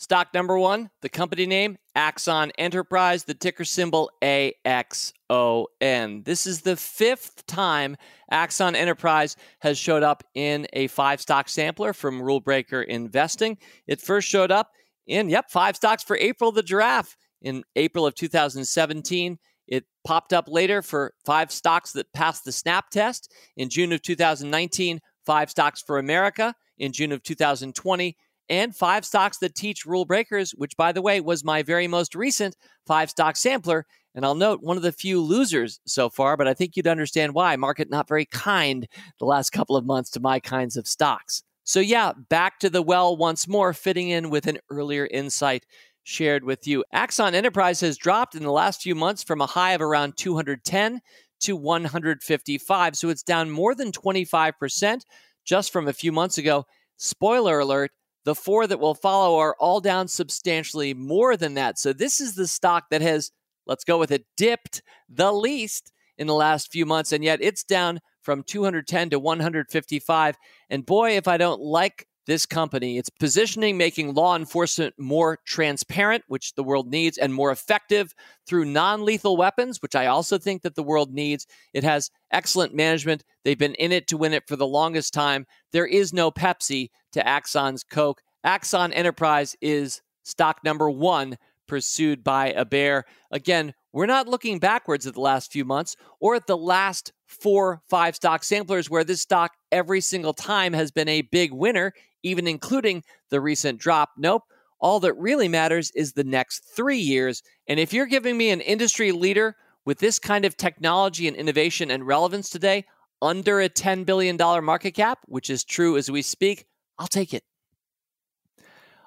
[0.00, 6.24] Stock number one, the company name, Axon Enterprise, the ticker symbol AXON.
[6.24, 7.96] This is the fifth time
[8.30, 13.58] Axon Enterprise has showed up in a five stock sampler from Rule Breaker Investing.
[13.88, 14.70] It first showed up
[15.08, 19.38] in, yep, five stocks for April the Giraffe in April of 2017.
[19.66, 24.02] It popped up later for five stocks that passed the snap test in June of
[24.02, 28.16] 2019, five stocks for America in June of 2020
[28.48, 32.14] and five stocks that teach rule breakers, which, by the way, was my very most
[32.14, 33.86] recent five stock sampler.
[34.14, 37.34] And I'll note one of the few losers so far, but I think you'd understand
[37.34, 37.54] why.
[37.56, 41.42] Market not very kind the last couple of months to my kinds of stocks.
[41.64, 45.66] So, yeah, back to the well once more, fitting in with an earlier insight
[46.08, 46.82] shared with you.
[46.90, 51.00] Axon Enterprise has dropped in the last few months from a high of around 210
[51.40, 52.96] to 155.
[52.96, 55.02] So it's down more than 25%
[55.44, 56.64] just from a few months ago.
[56.96, 57.90] Spoiler alert,
[58.24, 61.78] the four that will follow are all down substantially more than that.
[61.78, 63.30] So this is the stock that has,
[63.66, 67.12] let's go with it, dipped the least in the last few months.
[67.12, 70.36] And yet it's down from 210 to 155.
[70.70, 72.98] And boy, if I don't like this company.
[72.98, 78.14] It's positioning making law enforcement more transparent, which the world needs, and more effective
[78.46, 81.46] through non lethal weapons, which I also think that the world needs.
[81.72, 83.24] It has excellent management.
[83.44, 85.46] They've been in it to win it for the longest time.
[85.72, 88.20] There is no Pepsi to Axon's Coke.
[88.44, 93.04] Axon Enterprise is stock number one pursued by a bear.
[93.30, 97.82] Again, we're not looking backwards at the last few months or at the last four
[97.88, 102.46] five stock samplers where this stock every single time has been a big winner even
[102.46, 104.10] including the recent drop.
[104.16, 104.44] Nope.
[104.80, 107.42] All that really matters is the next three years.
[107.66, 111.90] And if you're giving me an industry leader with this kind of technology and innovation
[111.90, 112.84] and relevance today,
[113.20, 116.66] under a $10 billion market cap, which is true as we speak,
[116.98, 117.42] I'll take it.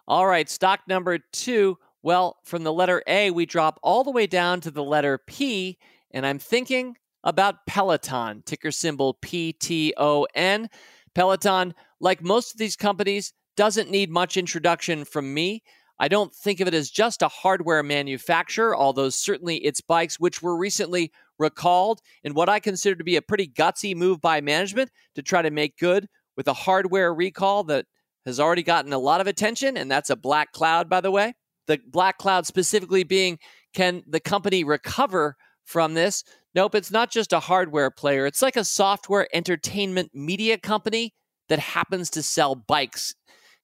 [0.07, 1.77] All right, stock number two.
[2.03, 5.77] Well, from the letter A, we drop all the way down to the letter P,
[6.11, 10.69] and I'm thinking about Peloton, ticker symbol P T O N.
[11.15, 15.61] Peloton, like most of these companies, doesn't need much introduction from me.
[15.99, 20.41] I don't think of it as just a hardware manufacturer, although certainly its bikes, which
[20.41, 24.89] were recently recalled in what I consider to be a pretty gutsy move by management
[25.15, 27.85] to try to make good with a hardware recall that
[28.25, 31.33] has already gotten a lot of attention, and that's a black cloud, by the way.
[31.67, 33.37] The black cloud specifically being
[33.73, 36.23] can the company recover from this?
[36.53, 38.25] Nope, it's not just a hardware player.
[38.25, 41.13] It's like a software entertainment media company
[41.47, 43.15] that happens to sell bikes.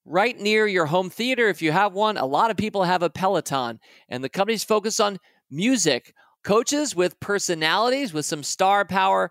[0.06, 3.10] Right near your home theater, if you have one, a lot of people have a
[3.10, 5.18] Peloton, and the company's focused on
[5.50, 6.14] music.
[6.44, 9.30] Coaches with personalities, with some star power.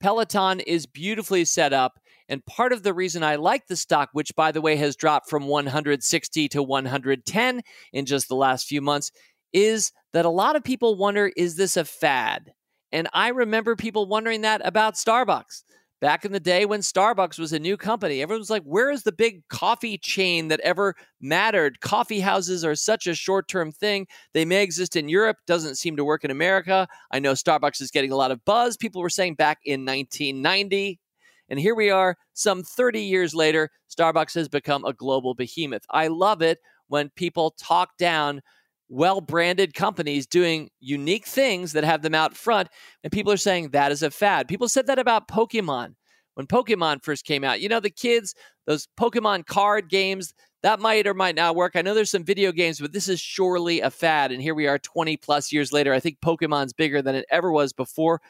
[0.00, 1.98] Peloton is beautifully set up.
[2.28, 5.30] And part of the reason I like the stock, which by the way has dropped
[5.30, 7.62] from 160 to 110
[7.94, 9.10] in just the last few months,
[9.54, 12.52] is that a lot of people wonder is this a fad?
[12.92, 15.62] And I remember people wondering that about Starbucks.
[16.00, 19.02] Back in the day when Starbucks was a new company, everyone was like, where is
[19.02, 21.80] the big coffee chain that ever mattered?
[21.80, 24.06] Coffee houses are such a short term thing.
[24.32, 26.86] They may exist in Europe, doesn't seem to work in America.
[27.10, 28.76] I know Starbucks is getting a lot of buzz.
[28.76, 31.00] People were saying back in 1990.
[31.48, 35.82] And here we are, some 30 years later, Starbucks has become a global behemoth.
[35.90, 38.42] I love it when people talk down
[38.88, 42.68] well branded companies doing unique things that have them out front.
[43.04, 44.48] And people are saying that is a fad.
[44.48, 45.94] People said that about Pokemon
[46.34, 47.60] when Pokemon first came out.
[47.60, 48.34] You know, the kids,
[48.66, 51.72] those Pokemon card games, that might or might not work.
[51.74, 54.32] I know there's some video games, but this is surely a fad.
[54.32, 55.92] And here we are 20 plus years later.
[55.92, 58.20] I think Pokemon's bigger than it ever was before.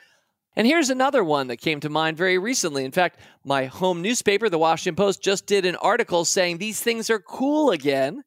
[0.57, 2.85] And here's another one that came to mind very recently.
[2.85, 7.11] In fact, my home newspaper, the Washington Post, just did an article saying these things
[7.11, 8.25] are cool again.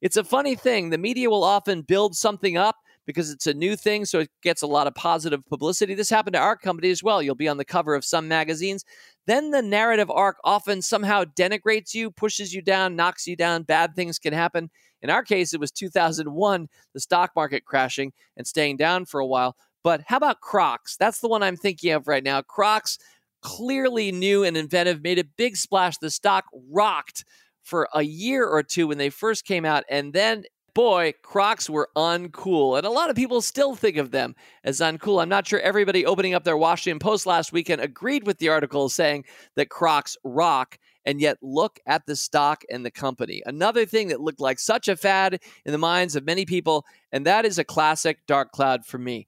[0.00, 0.90] It's a funny thing.
[0.90, 2.76] The media will often build something up
[3.06, 5.94] because it's a new thing, so it gets a lot of positive publicity.
[5.94, 7.22] This happened to our company as well.
[7.22, 8.84] You'll be on the cover of some magazines.
[9.26, 13.62] Then the narrative arc often somehow denigrates you, pushes you down, knocks you down.
[13.62, 14.70] Bad things can happen.
[15.02, 19.26] In our case, it was 2001, the stock market crashing and staying down for a
[19.26, 19.56] while.
[19.82, 20.96] But how about Crocs?
[20.96, 22.40] That's the one I'm thinking of right now.
[22.40, 22.98] Crocs,
[23.42, 25.98] clearly new and inventive, made a big splash.
[25.98, 27.26] The stock rocked
[27.64, 29.82] for a year or two when they first came out.
[29.88, 30.44] And then,
[30.74, 32.76] boy, Crocs were uncool.
[32.76, 35.22] And a lot of people still think of them as uncool.
[35.22, 38.88] I'm not sure everybody opening up their Washington Post last weekend agreed with the article
[38.88, 39.24] saying
[39.56, 40.78] that Crocs rock.
[41.04, 43.42] and yet look at the stock and the company.
[43.46, 47.26] Another thing that looked like such a fad in the minds of many people, and
[47.26, 49.26] that is a classic dark cloud for me.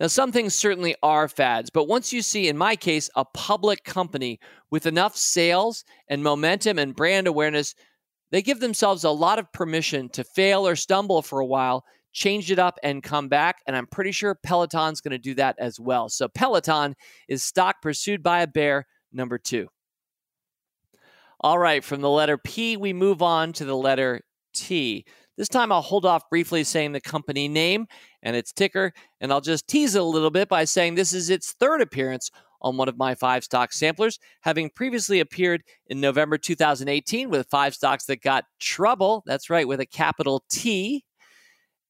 [0.00, 3.84] Now, some things certainly are fads, but once you see, in my case, a public
[3.84, 4.40] company
[4.70, 7.74] with enough sales and momentum and brand awareness,
[8.30, 11.84] they give themselves a lot of permission to fail or stumble for a while,
[12.14, 13.56] change it up, and come back.
[13.66, 16.08] And I'm pretty sure Peloton's going to do that as well.
[16.08, 16.94] So, Peloton
[17.28, 19.68] is stock pursued by a bear, number two.
[21.40, 24.22] All right, from the letter P, we move on to the letter
[24.54, 25.04] T.
[25.36, 27.86] This time I'll hold off briefly saying the company name
[28.22, 31.30] and its ticker, and I'll just tease it a little bit by saying this is
[31.30, 32.30] its third appearance
[32.62, 37.74] on one of my five stock samplers, having previously appeared in November 2018 with five
[37.74, 39.22] stocks that got trouble.
[39.26, 41.04] That's right, with a capital T.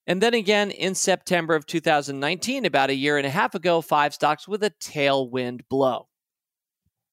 [0.06, 4.14] And then again in September of 2019, about a year and a half ago, five
[4.14, 6.09] stocks with a tailwind blow.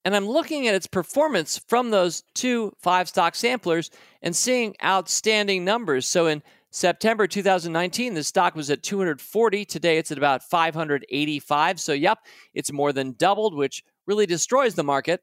[0.07, 3.91] And I'm looking at its performance from those two five stock samplers
[4.21, 6.07] and seeing outstanding numbers.
[6.07, 6.41] So in
[6.71, 9.65] September 2019, the stock was at 240.
[9.65, 11.81] Today it's at about 585.
[11.81, 12.19] So, yep,
[12.53, 15.19] it's more than doubled, which really destroys the market.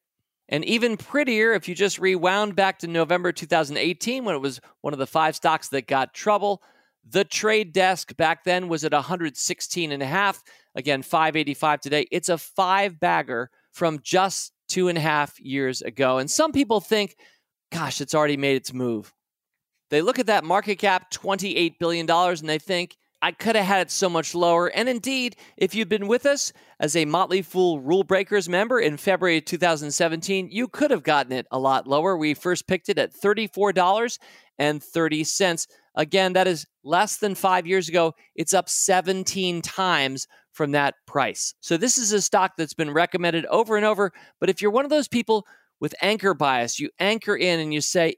[0.51, 4.93] And even prettier, if you just rewound back to November 2018 when it was one
[4.93, 6.62] of the five stocks that got trouble,
[7.09, 10.43] the trade desk back then was at 116 and a half.
[10.74, 12.07] Again, 585 today.
[12.11, 16.19] It's a five bagger from just two and a half years ago.
[16.19, 17.17] And some people think,
[17.73, 19.12] gosh, it's already made its move.
[19.91, 23.81] They look at that market cap, $28 billion, and they think, I could have had
[23.81, 24.67] it so much lower.
[24.67, 28.99] And indeed, if you've been with us as a Motley Fool Rule Breakers member in
[28.99, 32.19] February 2017, you could have gotten it a lot lower.
[32.19, 35.67] We first picked it at $34.30.
[35.95, 38.12] Again, that is less than five years ago.
[38.35, 41.55] It's up 17 times from that price.
[41.61, 44.12] So this is a stock that's been recommended over and over.
[44.40, 45.46] But if you're one of those people
[45.80, 48.16] with anchor bias, you anchor in and you say,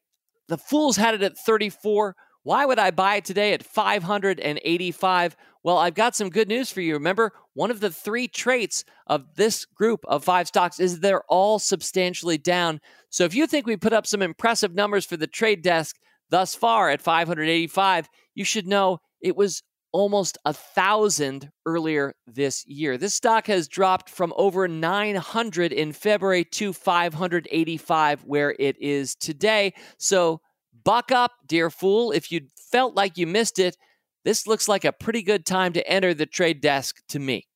[0.49, 2.15] the fools had it at 34.
[2.45, 5.37] Why would I buy it today at 585?
[5.65, 6.93] Well, I've got some good news for you.
[6.93, 11.59] Remember, one of the three traits of this group of five stocks is they're all
[11.59, 12.81] substantially down.
[13.11, 15.97] So if you think we put up some impressive numbers for the trade desk
[16.31, 19.65] thus far at 585, you should know it was
[19.97, 22.99] almost a thousand earlier this year.
[22.99, 29.73] This stock has dropped from over 900 in February to 585 where it is today.
[29.97, 30.43] So
[30.85, 32.13] buck up, dear fool.
[32.13, 33.79] If you felt like you missed it,
[34.23, 37.47] this looks like a pretty good time to enter the trade desk to me.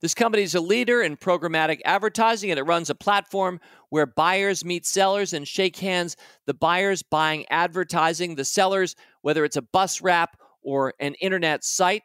[0.00, 3.60] This company is a leader in programmatic advertising and it runs a platform
[3.90, 6.16] where buyers meet sellers and shake hands.
[6.46, 12.02] The buyers buying advertising, the sellers, whether it's a bus wrap or an internet site.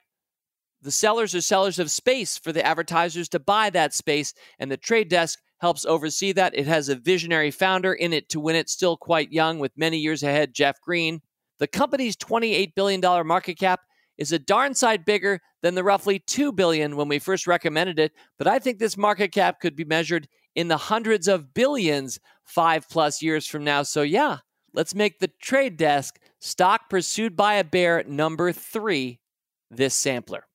[0.81, 4.77] The sellers are sellers of space for the advertisers to buy that space, and the
[4.77, 6.55] trade desk helps oversee that.
[6.55, 9.97] It has a visionary founder in it to win it, still quite young, with many
[9.97, 11.21] years ahead, Jeff Green.
[11.59, 13.81] The company's $28 billion market cap
[14.17, 18.11] is a darn sight bigger than the roughly 2 billion when we first recommended it,
[18.37, 22.87] but I think this market cap could be measured in the hundreds of billions five
[22.89, 23.83] plus years from now.
[23.83, 24.37] So, yeah,
[24.73, 29.19] let's make the trade desk stock pursued by a bear number three,
[29.71, 30.45] this sampler.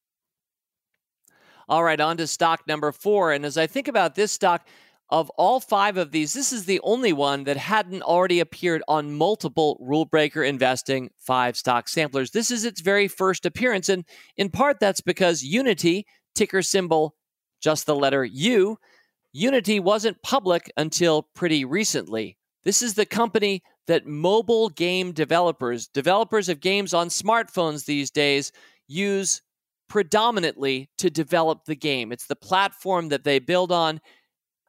[1.68, 3.32] All right, on to stock number four.
[3.32, 4.66] And as I think about this stock,
[5.08, 9.16] of all five of these, this is the only one that hadn't already appeared on
[9.16, 12.30] multiple Rule Breaker Investing five stock samplers.
[12.30, 13.88] This is its very first appearance.
[13.88, 14.04] And
[14.36, 17.16] in part, that's because Unity, ticker symbol
[17.60, 18.78] just the letter U,
[19.32, 22.36] Unity wasn't public until pretty recently.
[22.64, 28.52] This is the company that mobile game developers, developers of games on smartphones these days,
[28.86, 29.42] use
[29.88, 32.12] predominantly to develop the game.
[32.12, 34.00] It's the platform that they build on.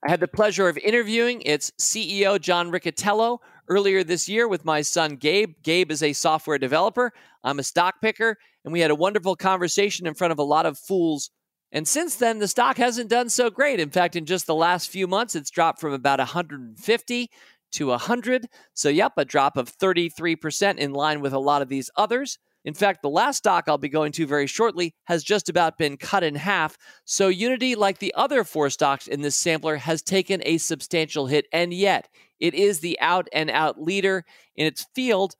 [0.05, 3.37] I had the pleasure of interviewing its CEO, John Riccitiello,
[3.67, 5.53] earlier this year with my son, Gabe.
[5.61, 7.13] Gabe is a software developer.
[7.43, 10.65] I'm a stock picker, and we had a wonderful conversation in front of a lot
[10.65, 11.29] of fools.
[11.71, 13.79] And since then, the stock hasn't done so great.
[13.79, 17.29] In fact, in just the last few months, it's dropped from about 150
[17.71, 18.47] to 100.
[18.73, 22.37] So, yep, a drop of 33% in line with a lot of these others.
[22.63, 25.97] In fact, the last stock I'll be going to very shortly has just about been
[25.97, 26.77] cut in half.
[27.05, 31.47] So, Unity, like the other four stocks in this sampler, has taken a substantial hit,
[31.51, 32.07] and yet
[32.39, 35.35] it is the out and out leader in its field.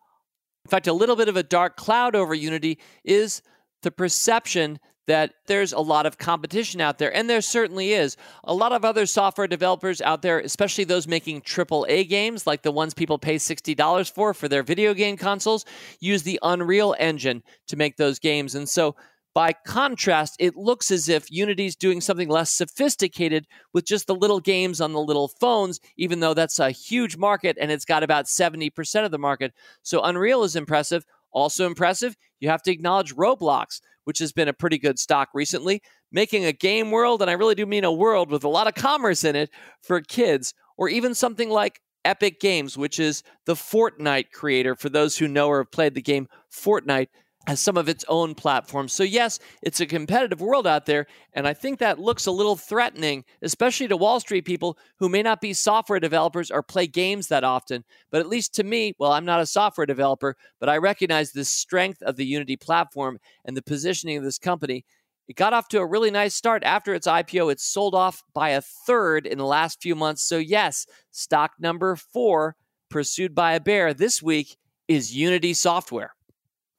[0.66, 3.42] In fact, a little bit of a dark cloud over Unity is
[3.82, 8.16] the perception that there's a lot of competition out there, and there certainly is.
[8.44, 12.72] A lot of other software developers out there, especially those making AAA games, like the
[12.72, 15.66] ones people pay $60 for for their video game consoles,
[16.00, 18.54] use the Unreal Engine to make those games.
[18.56, 18.96] And so
[19.34, 24.42] By contrast, it looks as if Unity's doing something less sophisticated with just the little
[24.42, 28.26] games on the little phones, even though that's a huge market and it's got about
[28.26, 29.54] 70% of the market.
[29.84, 31.06] So Unreal is impressive.
[31.32, 35.82] Also impressive, you have to acknowledge Roblox, which has been a pretty good stock recently,
[36.12, 38.76] making a game world, and I really do mean a world with a lot of
[38.76, 39.50] commerce in it
[39.82, 45.18] for kids, or even something like Epic Games, which is the Fortnite creator for those
[45.18, 47.08] who know or have played the game Fortnite
[47.48, 48.94] has some of its own platforms.
[48.94, 51.08] So, yes, it's a competitive world out there.
[51.34, 55.24] And I think that looks a little threatening, especially to Wall Street people who may
[55.24, 57.84] not be software developers or play games that often.
[58.12, 61.46] But at least to me, well, I'm not a software developer, but I recognize the
[61.46, 64.86] strength of the Unity platform and the positioning of this company.
[65.28, 67.52] It got off to a really nice start after its IPO.
[67.52, 70.24] It's sold off by a third in the last few months.
[70.24, 72.56] So, yes, stock number four,
[72.90, 76.14] pursued by a bear this week, is Unity Software.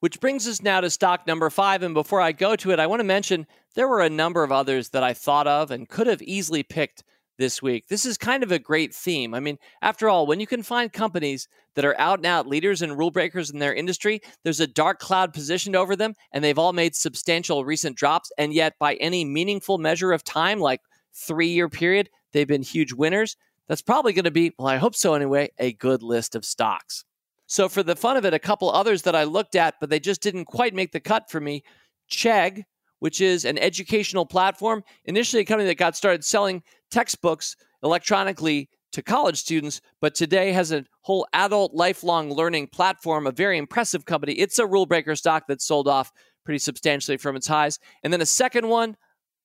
[0.02, 1.84] Which brings us now to stock number five.
[1.84, 3.46] And before I go to it, I want to mention
[3.76, 7.04] there were a number of others that I thought of and could have easily picked
[7.38, 7.86] this week.
[7.86, 9.32] This is kind of a great theme.
[9.32, 11.46] I mean, after all, when you can find companies
[11.76, 14.98] that are out and out leaders and rule breakers in their industry, there's a dark
[14.98, 18.32] cloud positioned over them, and they've all made substantial recent drops.
[18.36, 20.80] And yet, by any meaningful measure of time, like
[21.14, 23.36] three year period, they've been huge winners.
[23.68, 27.04] That's probably going to be, well, I hope so anyway, a good list of stocks.
[27.52, 30.00] So, for the fun of it, a couple others that I looked at, but they
[30.00, 31.64] just didn't quite make the cut for me.
[32.10, 32.62] Chegg,
[33.00, 39.02] which is an educational platform, initially a company that got started selling textbooks electronically to
[39.02, 44.32] college students, but today has a whole adult lifelong learning platform, a very impressive company.
[44.32, 46.10] It's a rule breaker stock that sold off
[46.46, 47.78] pretty substantially from its highs.
[48.02, 48.96] And then a second one,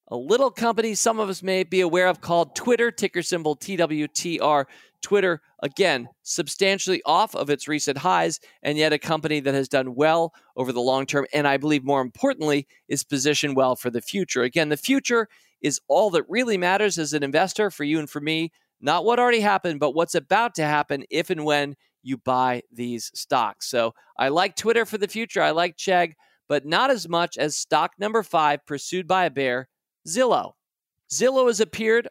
[0.09, 4.63] a little company some of us may be aware of called Twitter, ticker symbol TWTR.
[5.01, 9.95] Twitter, again, substantially off of its recent highs, and yet a company that has done
[9.95, 11.25] well over the long term.
[11.33, 14.43] And I believe more importantly, is positioned well for the future.
[14.43, 15.27] Again, the future
[15.61, 19.19] is all that really matters as an investor for you and for me, not what
[19.19, 23.67] already happened, but what's about to happen if and when you buy these stocks.
[23.69, 25.41] So I like Twitter for the future.
[25.41, 26.13] I like Chegg,
[26.47, 29.67] but not as much as stock number five, pursued by a bear,
[30.07, 30.53] Zillow.
[31.11, 32.07] Zillow has appeared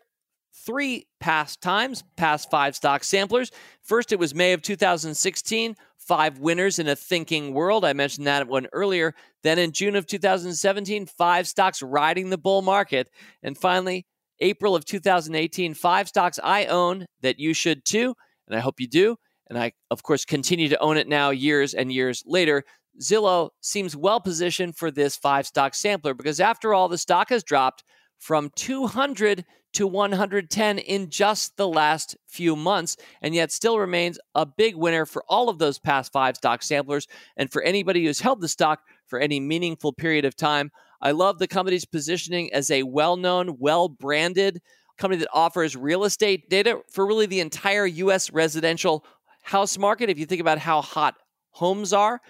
[0.64, 3.50] three past times, past five stock samplers.
[3.82, 7.84] First, it was May of 2016, five winners in a thinking world.
[7.84, 9.14] I mentioned that one earlier.
[9.42, 13.10] Then in June of 2017, five stocks riding the bull market.
[13.42, 14.06] And finally,
[14.40, 18.14] April of 2018, five stocks I own that you should too.
[18.46, 19.16] And I hope you do.
[19.48, 22.64] And I, of course, continue to own it now years and years later.
[23.00, 27.44] Zillow seems well positioned for this five stock sampler because, after all, the stock has
[27.44, 27.84] dropped
[28.18, 29.44] from 200
[29.76, 35.04] to 110 in just the last few months, and yet still remains a big winner
[35.04, 37.06] for all of those past five stock samplers
[37.36, 40.70] and for anybody who's held the stock for any meaningful period of time.
[41.02, 44.62] I love the company's positioning as a well known, well branded
[44.96, 48.32] company that offers real estate data for really the entire U.S.
[48.32, 49.04] residential
[49.42, 50.08] house market.
[50.08, 51.16] If you think about how hot
[51.50, 52.22] homes are,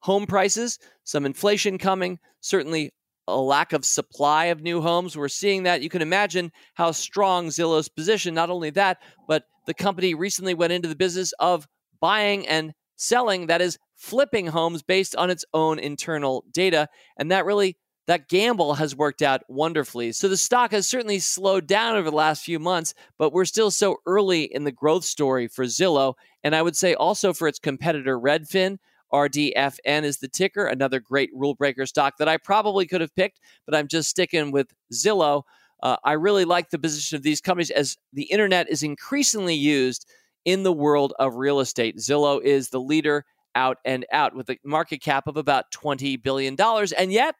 [0.00, 2.92] home prices, some inflation coming, certainly
[3.28, 5.16] a lack of supply of new homes.
[5.16, 5.82] We're seeing that.
[5.82, 8.34] You can imagine how strong Zillow's position.
[8.34, 8.98] Not only that,
[9.28, 11.66] but the company recently went into the business of
[12.00, 16.88] buying and selling, that is, flipping homes based on its own internal data.
[17.18, 20.10] And that really that gamble has worked out wonderfully.
[20.10, 23.70] So the stock has certainly slowed down over the last few months, but we're still
[23.70, 26.14] so early in the growth story for Zillow.
[26.42, 28.78] And I would say also for its competitor Redfin,
[29.12, 33.40] RDFN is the ticker, another great rule breaker stock that I probably could have picked,
[33.66, 35.42] but I'm just sticking with Zillow.
[35.82, 40.06] Uh, I really like the position of these companies as the internet is increasingly used
[40.44, 41.96] in the world of real estate.
[41.96, 46.56] Zillow is the leader out and out with a market cap of about $20 billion.
[46.96, 47.34] And yet,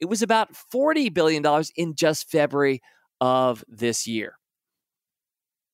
[0.00, 1.44] it was about $40 billion
[1.76, 2.82] in just February
[3.20, 4.38] of this year.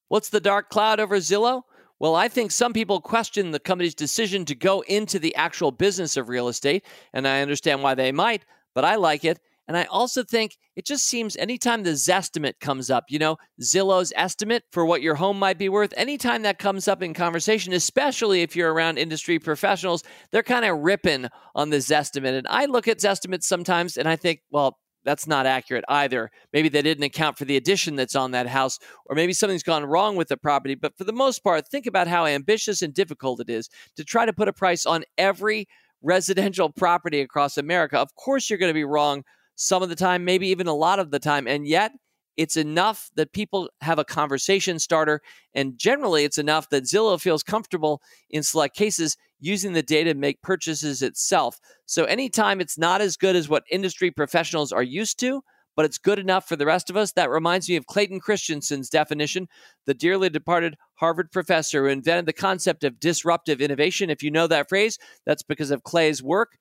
[0.08, 1.62] What's the dark cloud over Zillow?
[2.00, 6.16] Well, I think some people question the company's decision to go into the actual business
[6.16, 9.38] of real estate, and I understand why they might, but I like it.
[9.68, 14.14] And I also think it just seems anytime the Zestimate comes up, you know, Zillow's
[14.16, 18.40] estimate for what your home might be worth, anytime that comes up in conversation, especially
[18.40, 22.36] if you're around industry professionals, they're kind of ripping on the Zestimate.
[22.36, 26.30] And I look at Zestimates sometimes and I think, well, that's not accurate either.
[26.52, 29.84] Maybe they didn't account for the addition that's on that house, or maybe something's gone
[29.84, 30.74] wrong with the property.
[30.74, 34.26] But for the most part, think about how ambitious and difficult it is to try
[34.26, 35.68] to put a price on every
[36.02, 37.98] residential property across America.
[37.98, 39.24] Of course, you're going to be wrong
[39.54, 41.46] some of the time, maybe even a lot of the time.
[41.46, 41.92] And yet,
[42.36, 45.20] it's enough that people have a conversation starter.
[45.54, 50.18] And generally, it's enough that Zillow feels comfortable in select cases using the data to
[50.18, 51.58] make purchases itself.
[51.86, 55.42] So, anytime it's not as good as what industry professionals are used to,
[55.76, 57.12] but it's good enough for the rest of us.
[57.12, 59.48] That reminds me of Clayton Christensen's definition,
[59.86, 64.10] the dearly departed Harvard professor who invented the concept of disruptive innovation.
[64.10, 66.58] If you know that phrase, that's because of Clay's work.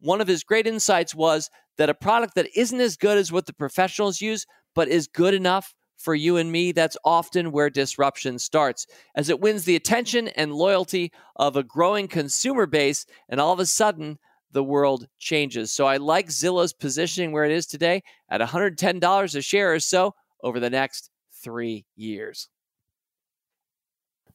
[0.00, 3.46] One of his great insights was that a product that isn't as good as what
[3.46, 8.38] the professionals use but is good enough for you and me, that's often where disruption
[8.38, 13.52] starts, as it wins the attention and loyalty of a growing consumer base, and all
[13.52, 14.18] of a sudden,
[14.52, 15.70] the world changes.
[15.72, 20.14] So I like Zillow's positioning where it is today at $110 a share or so
[20.42, 21.10] over the next
[21.42, 22.48] three years.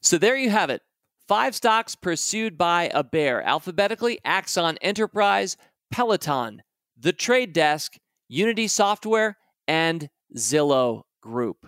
[0.00, 0.82] So there you have it.
[1.26, 5.56] Five stocks pursued by a bear alphabetically Axon Enterprise,
[5.90, 6.62] Peloton,
[6.96, 7.96] The Trade Desk,
[8.28, 11.66] Unity Software, and Zillow Group.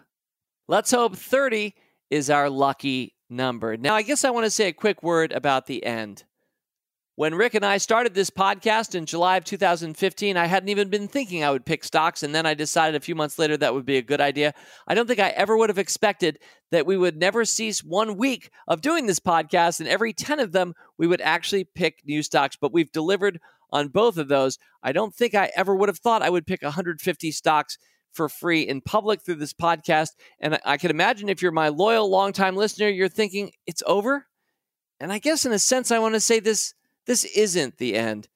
[0.67, 1.75] Let's hope 30
[2.11, 3.77] is our lucky number.
[3.77, 6.25] Now, I guess I want to say a quick word about the end.
[7.19, 11.09] When Rick and I started this podcast in July of 2015, I hadn't even been
[11.09, 13.85] thinking I would pick stocks, and then I decided a few months later that would
[13.85, 14.55] be a good idea.
[14.87, 16.39] I don't think I ever would have expected
[16.71, 20.53] that we would never cease one week of doing this podcast, and every 10 of
[20.53, 23.41] them, we would actually pick new stocks, but we've delivered
[23.73, 24.57] on both of those.
[24.85, 27.79] I don't think I ever would have thought I would pick 150 stocks
[28.13, 30.11] for free in public through this podcast.
[30.41, 34.27] And I can imagine if you're my loyal, longtime listener, you're thinking it's over.
[35.01, 36.75] And I guess in a sense, I want to say this
[37.07, 38.29] this isn't the end,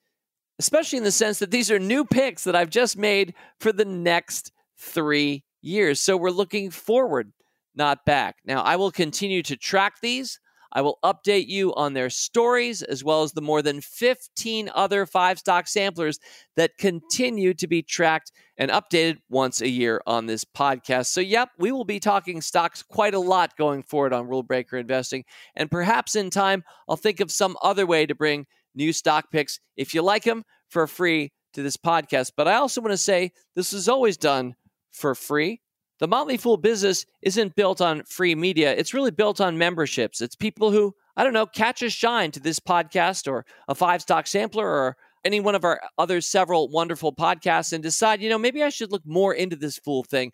[0.57, 3.85] especially in the sense that these are new picks that I've just made for the
[3.85, 6.01] next three years.
[6.01, 7.31] So we're looking forward,
[7.75, 8.37] not back.
[8.45, 10.39] Now, I will continue to track these.
[10.73, 15.05] I will update you on their stories as well as the more than 15 other
[15.05, 16.19] five stock samplers
[16.55, 21.07] that continue to be tracked and updated once a year on this podcast.
[21.07, 24.77] So, yep, we will be talking stocks quite a lot going forward on Rule Breaker
[24.77, 25.23] Investing.
[25.55, 29.59] And perhaps in time, I'll think of some other way to bring new stock picks
[29.77, 32.31] if you like them for free to this podcast.
[32.35, 34.55] But I also want to say this is always done
[34.91, 35.61] for free.
[35.99, 38.73] The Motley Fool business isn't built on free media.
[38.73, 40.21] It's really built on memberships.
[40.21, 44.01] It's people who, I don't know, catch a shine to this podcast or a five
[44.01, 48.37] stock sampler or any one of our other several wonderful podcasts and decide, you know,
[48.37, 50.31] maybe I should look more into this Fool thing.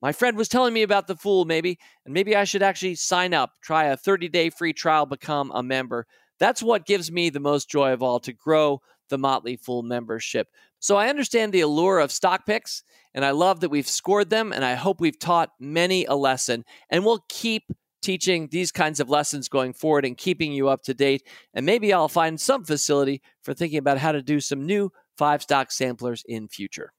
[0.00, 3.34] My friend was telling me about the Fool, maybe, and maybe I should actually sign
[3.34, 6.06] up, try a 30 day free trial, become a member.
[6.38, 10.48] That's what gives me the most joy of all to grow the Motley Fool membership.
[10.84, 12.82] So I understand the allure of stock picks,
[13.14, 16.62] and I love that we've scored them, and I hope we've taught many a lesson.
[16.90, 17.72] And we'll keep
[18.02, 21.26] teaching these kinds of lessons going forward and keeping you up to date.
[21.54, 25.40] And maybe I'll find some facility for thinking about how to do some new five
[25.40, 26.92] stock samplers in future.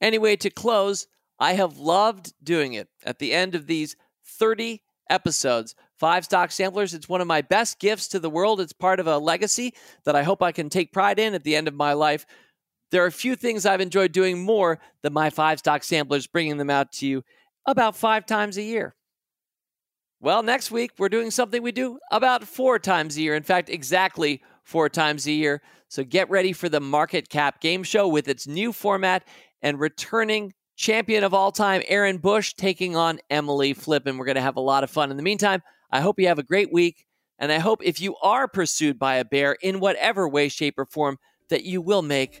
[0.00, 1.06] Anyway, to close,
[1.38, 3.94] I have loved doing it at the end of these
[4.26, 5.76] 30 episodes.
[5.96, 6.92] Five stock samplers.
[6.92, 8.60] It's one of my best gifts to the world.
[8.60, 11.54] It's part of a legacy that I hope I can take pride in at the
[11.54, 12.26] end of my life.
[12.92, 16.58] There are a few things I've enjoyed doing more than my five stock samplers, bringing
[16.58, 17.24] them out to you
[17.66, 18.94] about five times a year.
[20.20, 23.34] Well, next week, we're doing something we do about four times a year.
[23.34, 25.62] In fact, exactly four times a year.
[25.88, 29.26] So get ready for the Market Cap Game Show with its new format
[29.62, 34.18] and returning champion of all time, Aaron Bush, taking on Emily Flippen.
[34.18, 35.10] We're going to have a lot of fun.
[35.10, 37.06] In the meantime, I hope you have a great week.
[37.38, 40.84] And I hope if you are pursued by a bear in whatever way, shape, or
[40.84, 41.18] form,
[41.48, 42.40] that you will make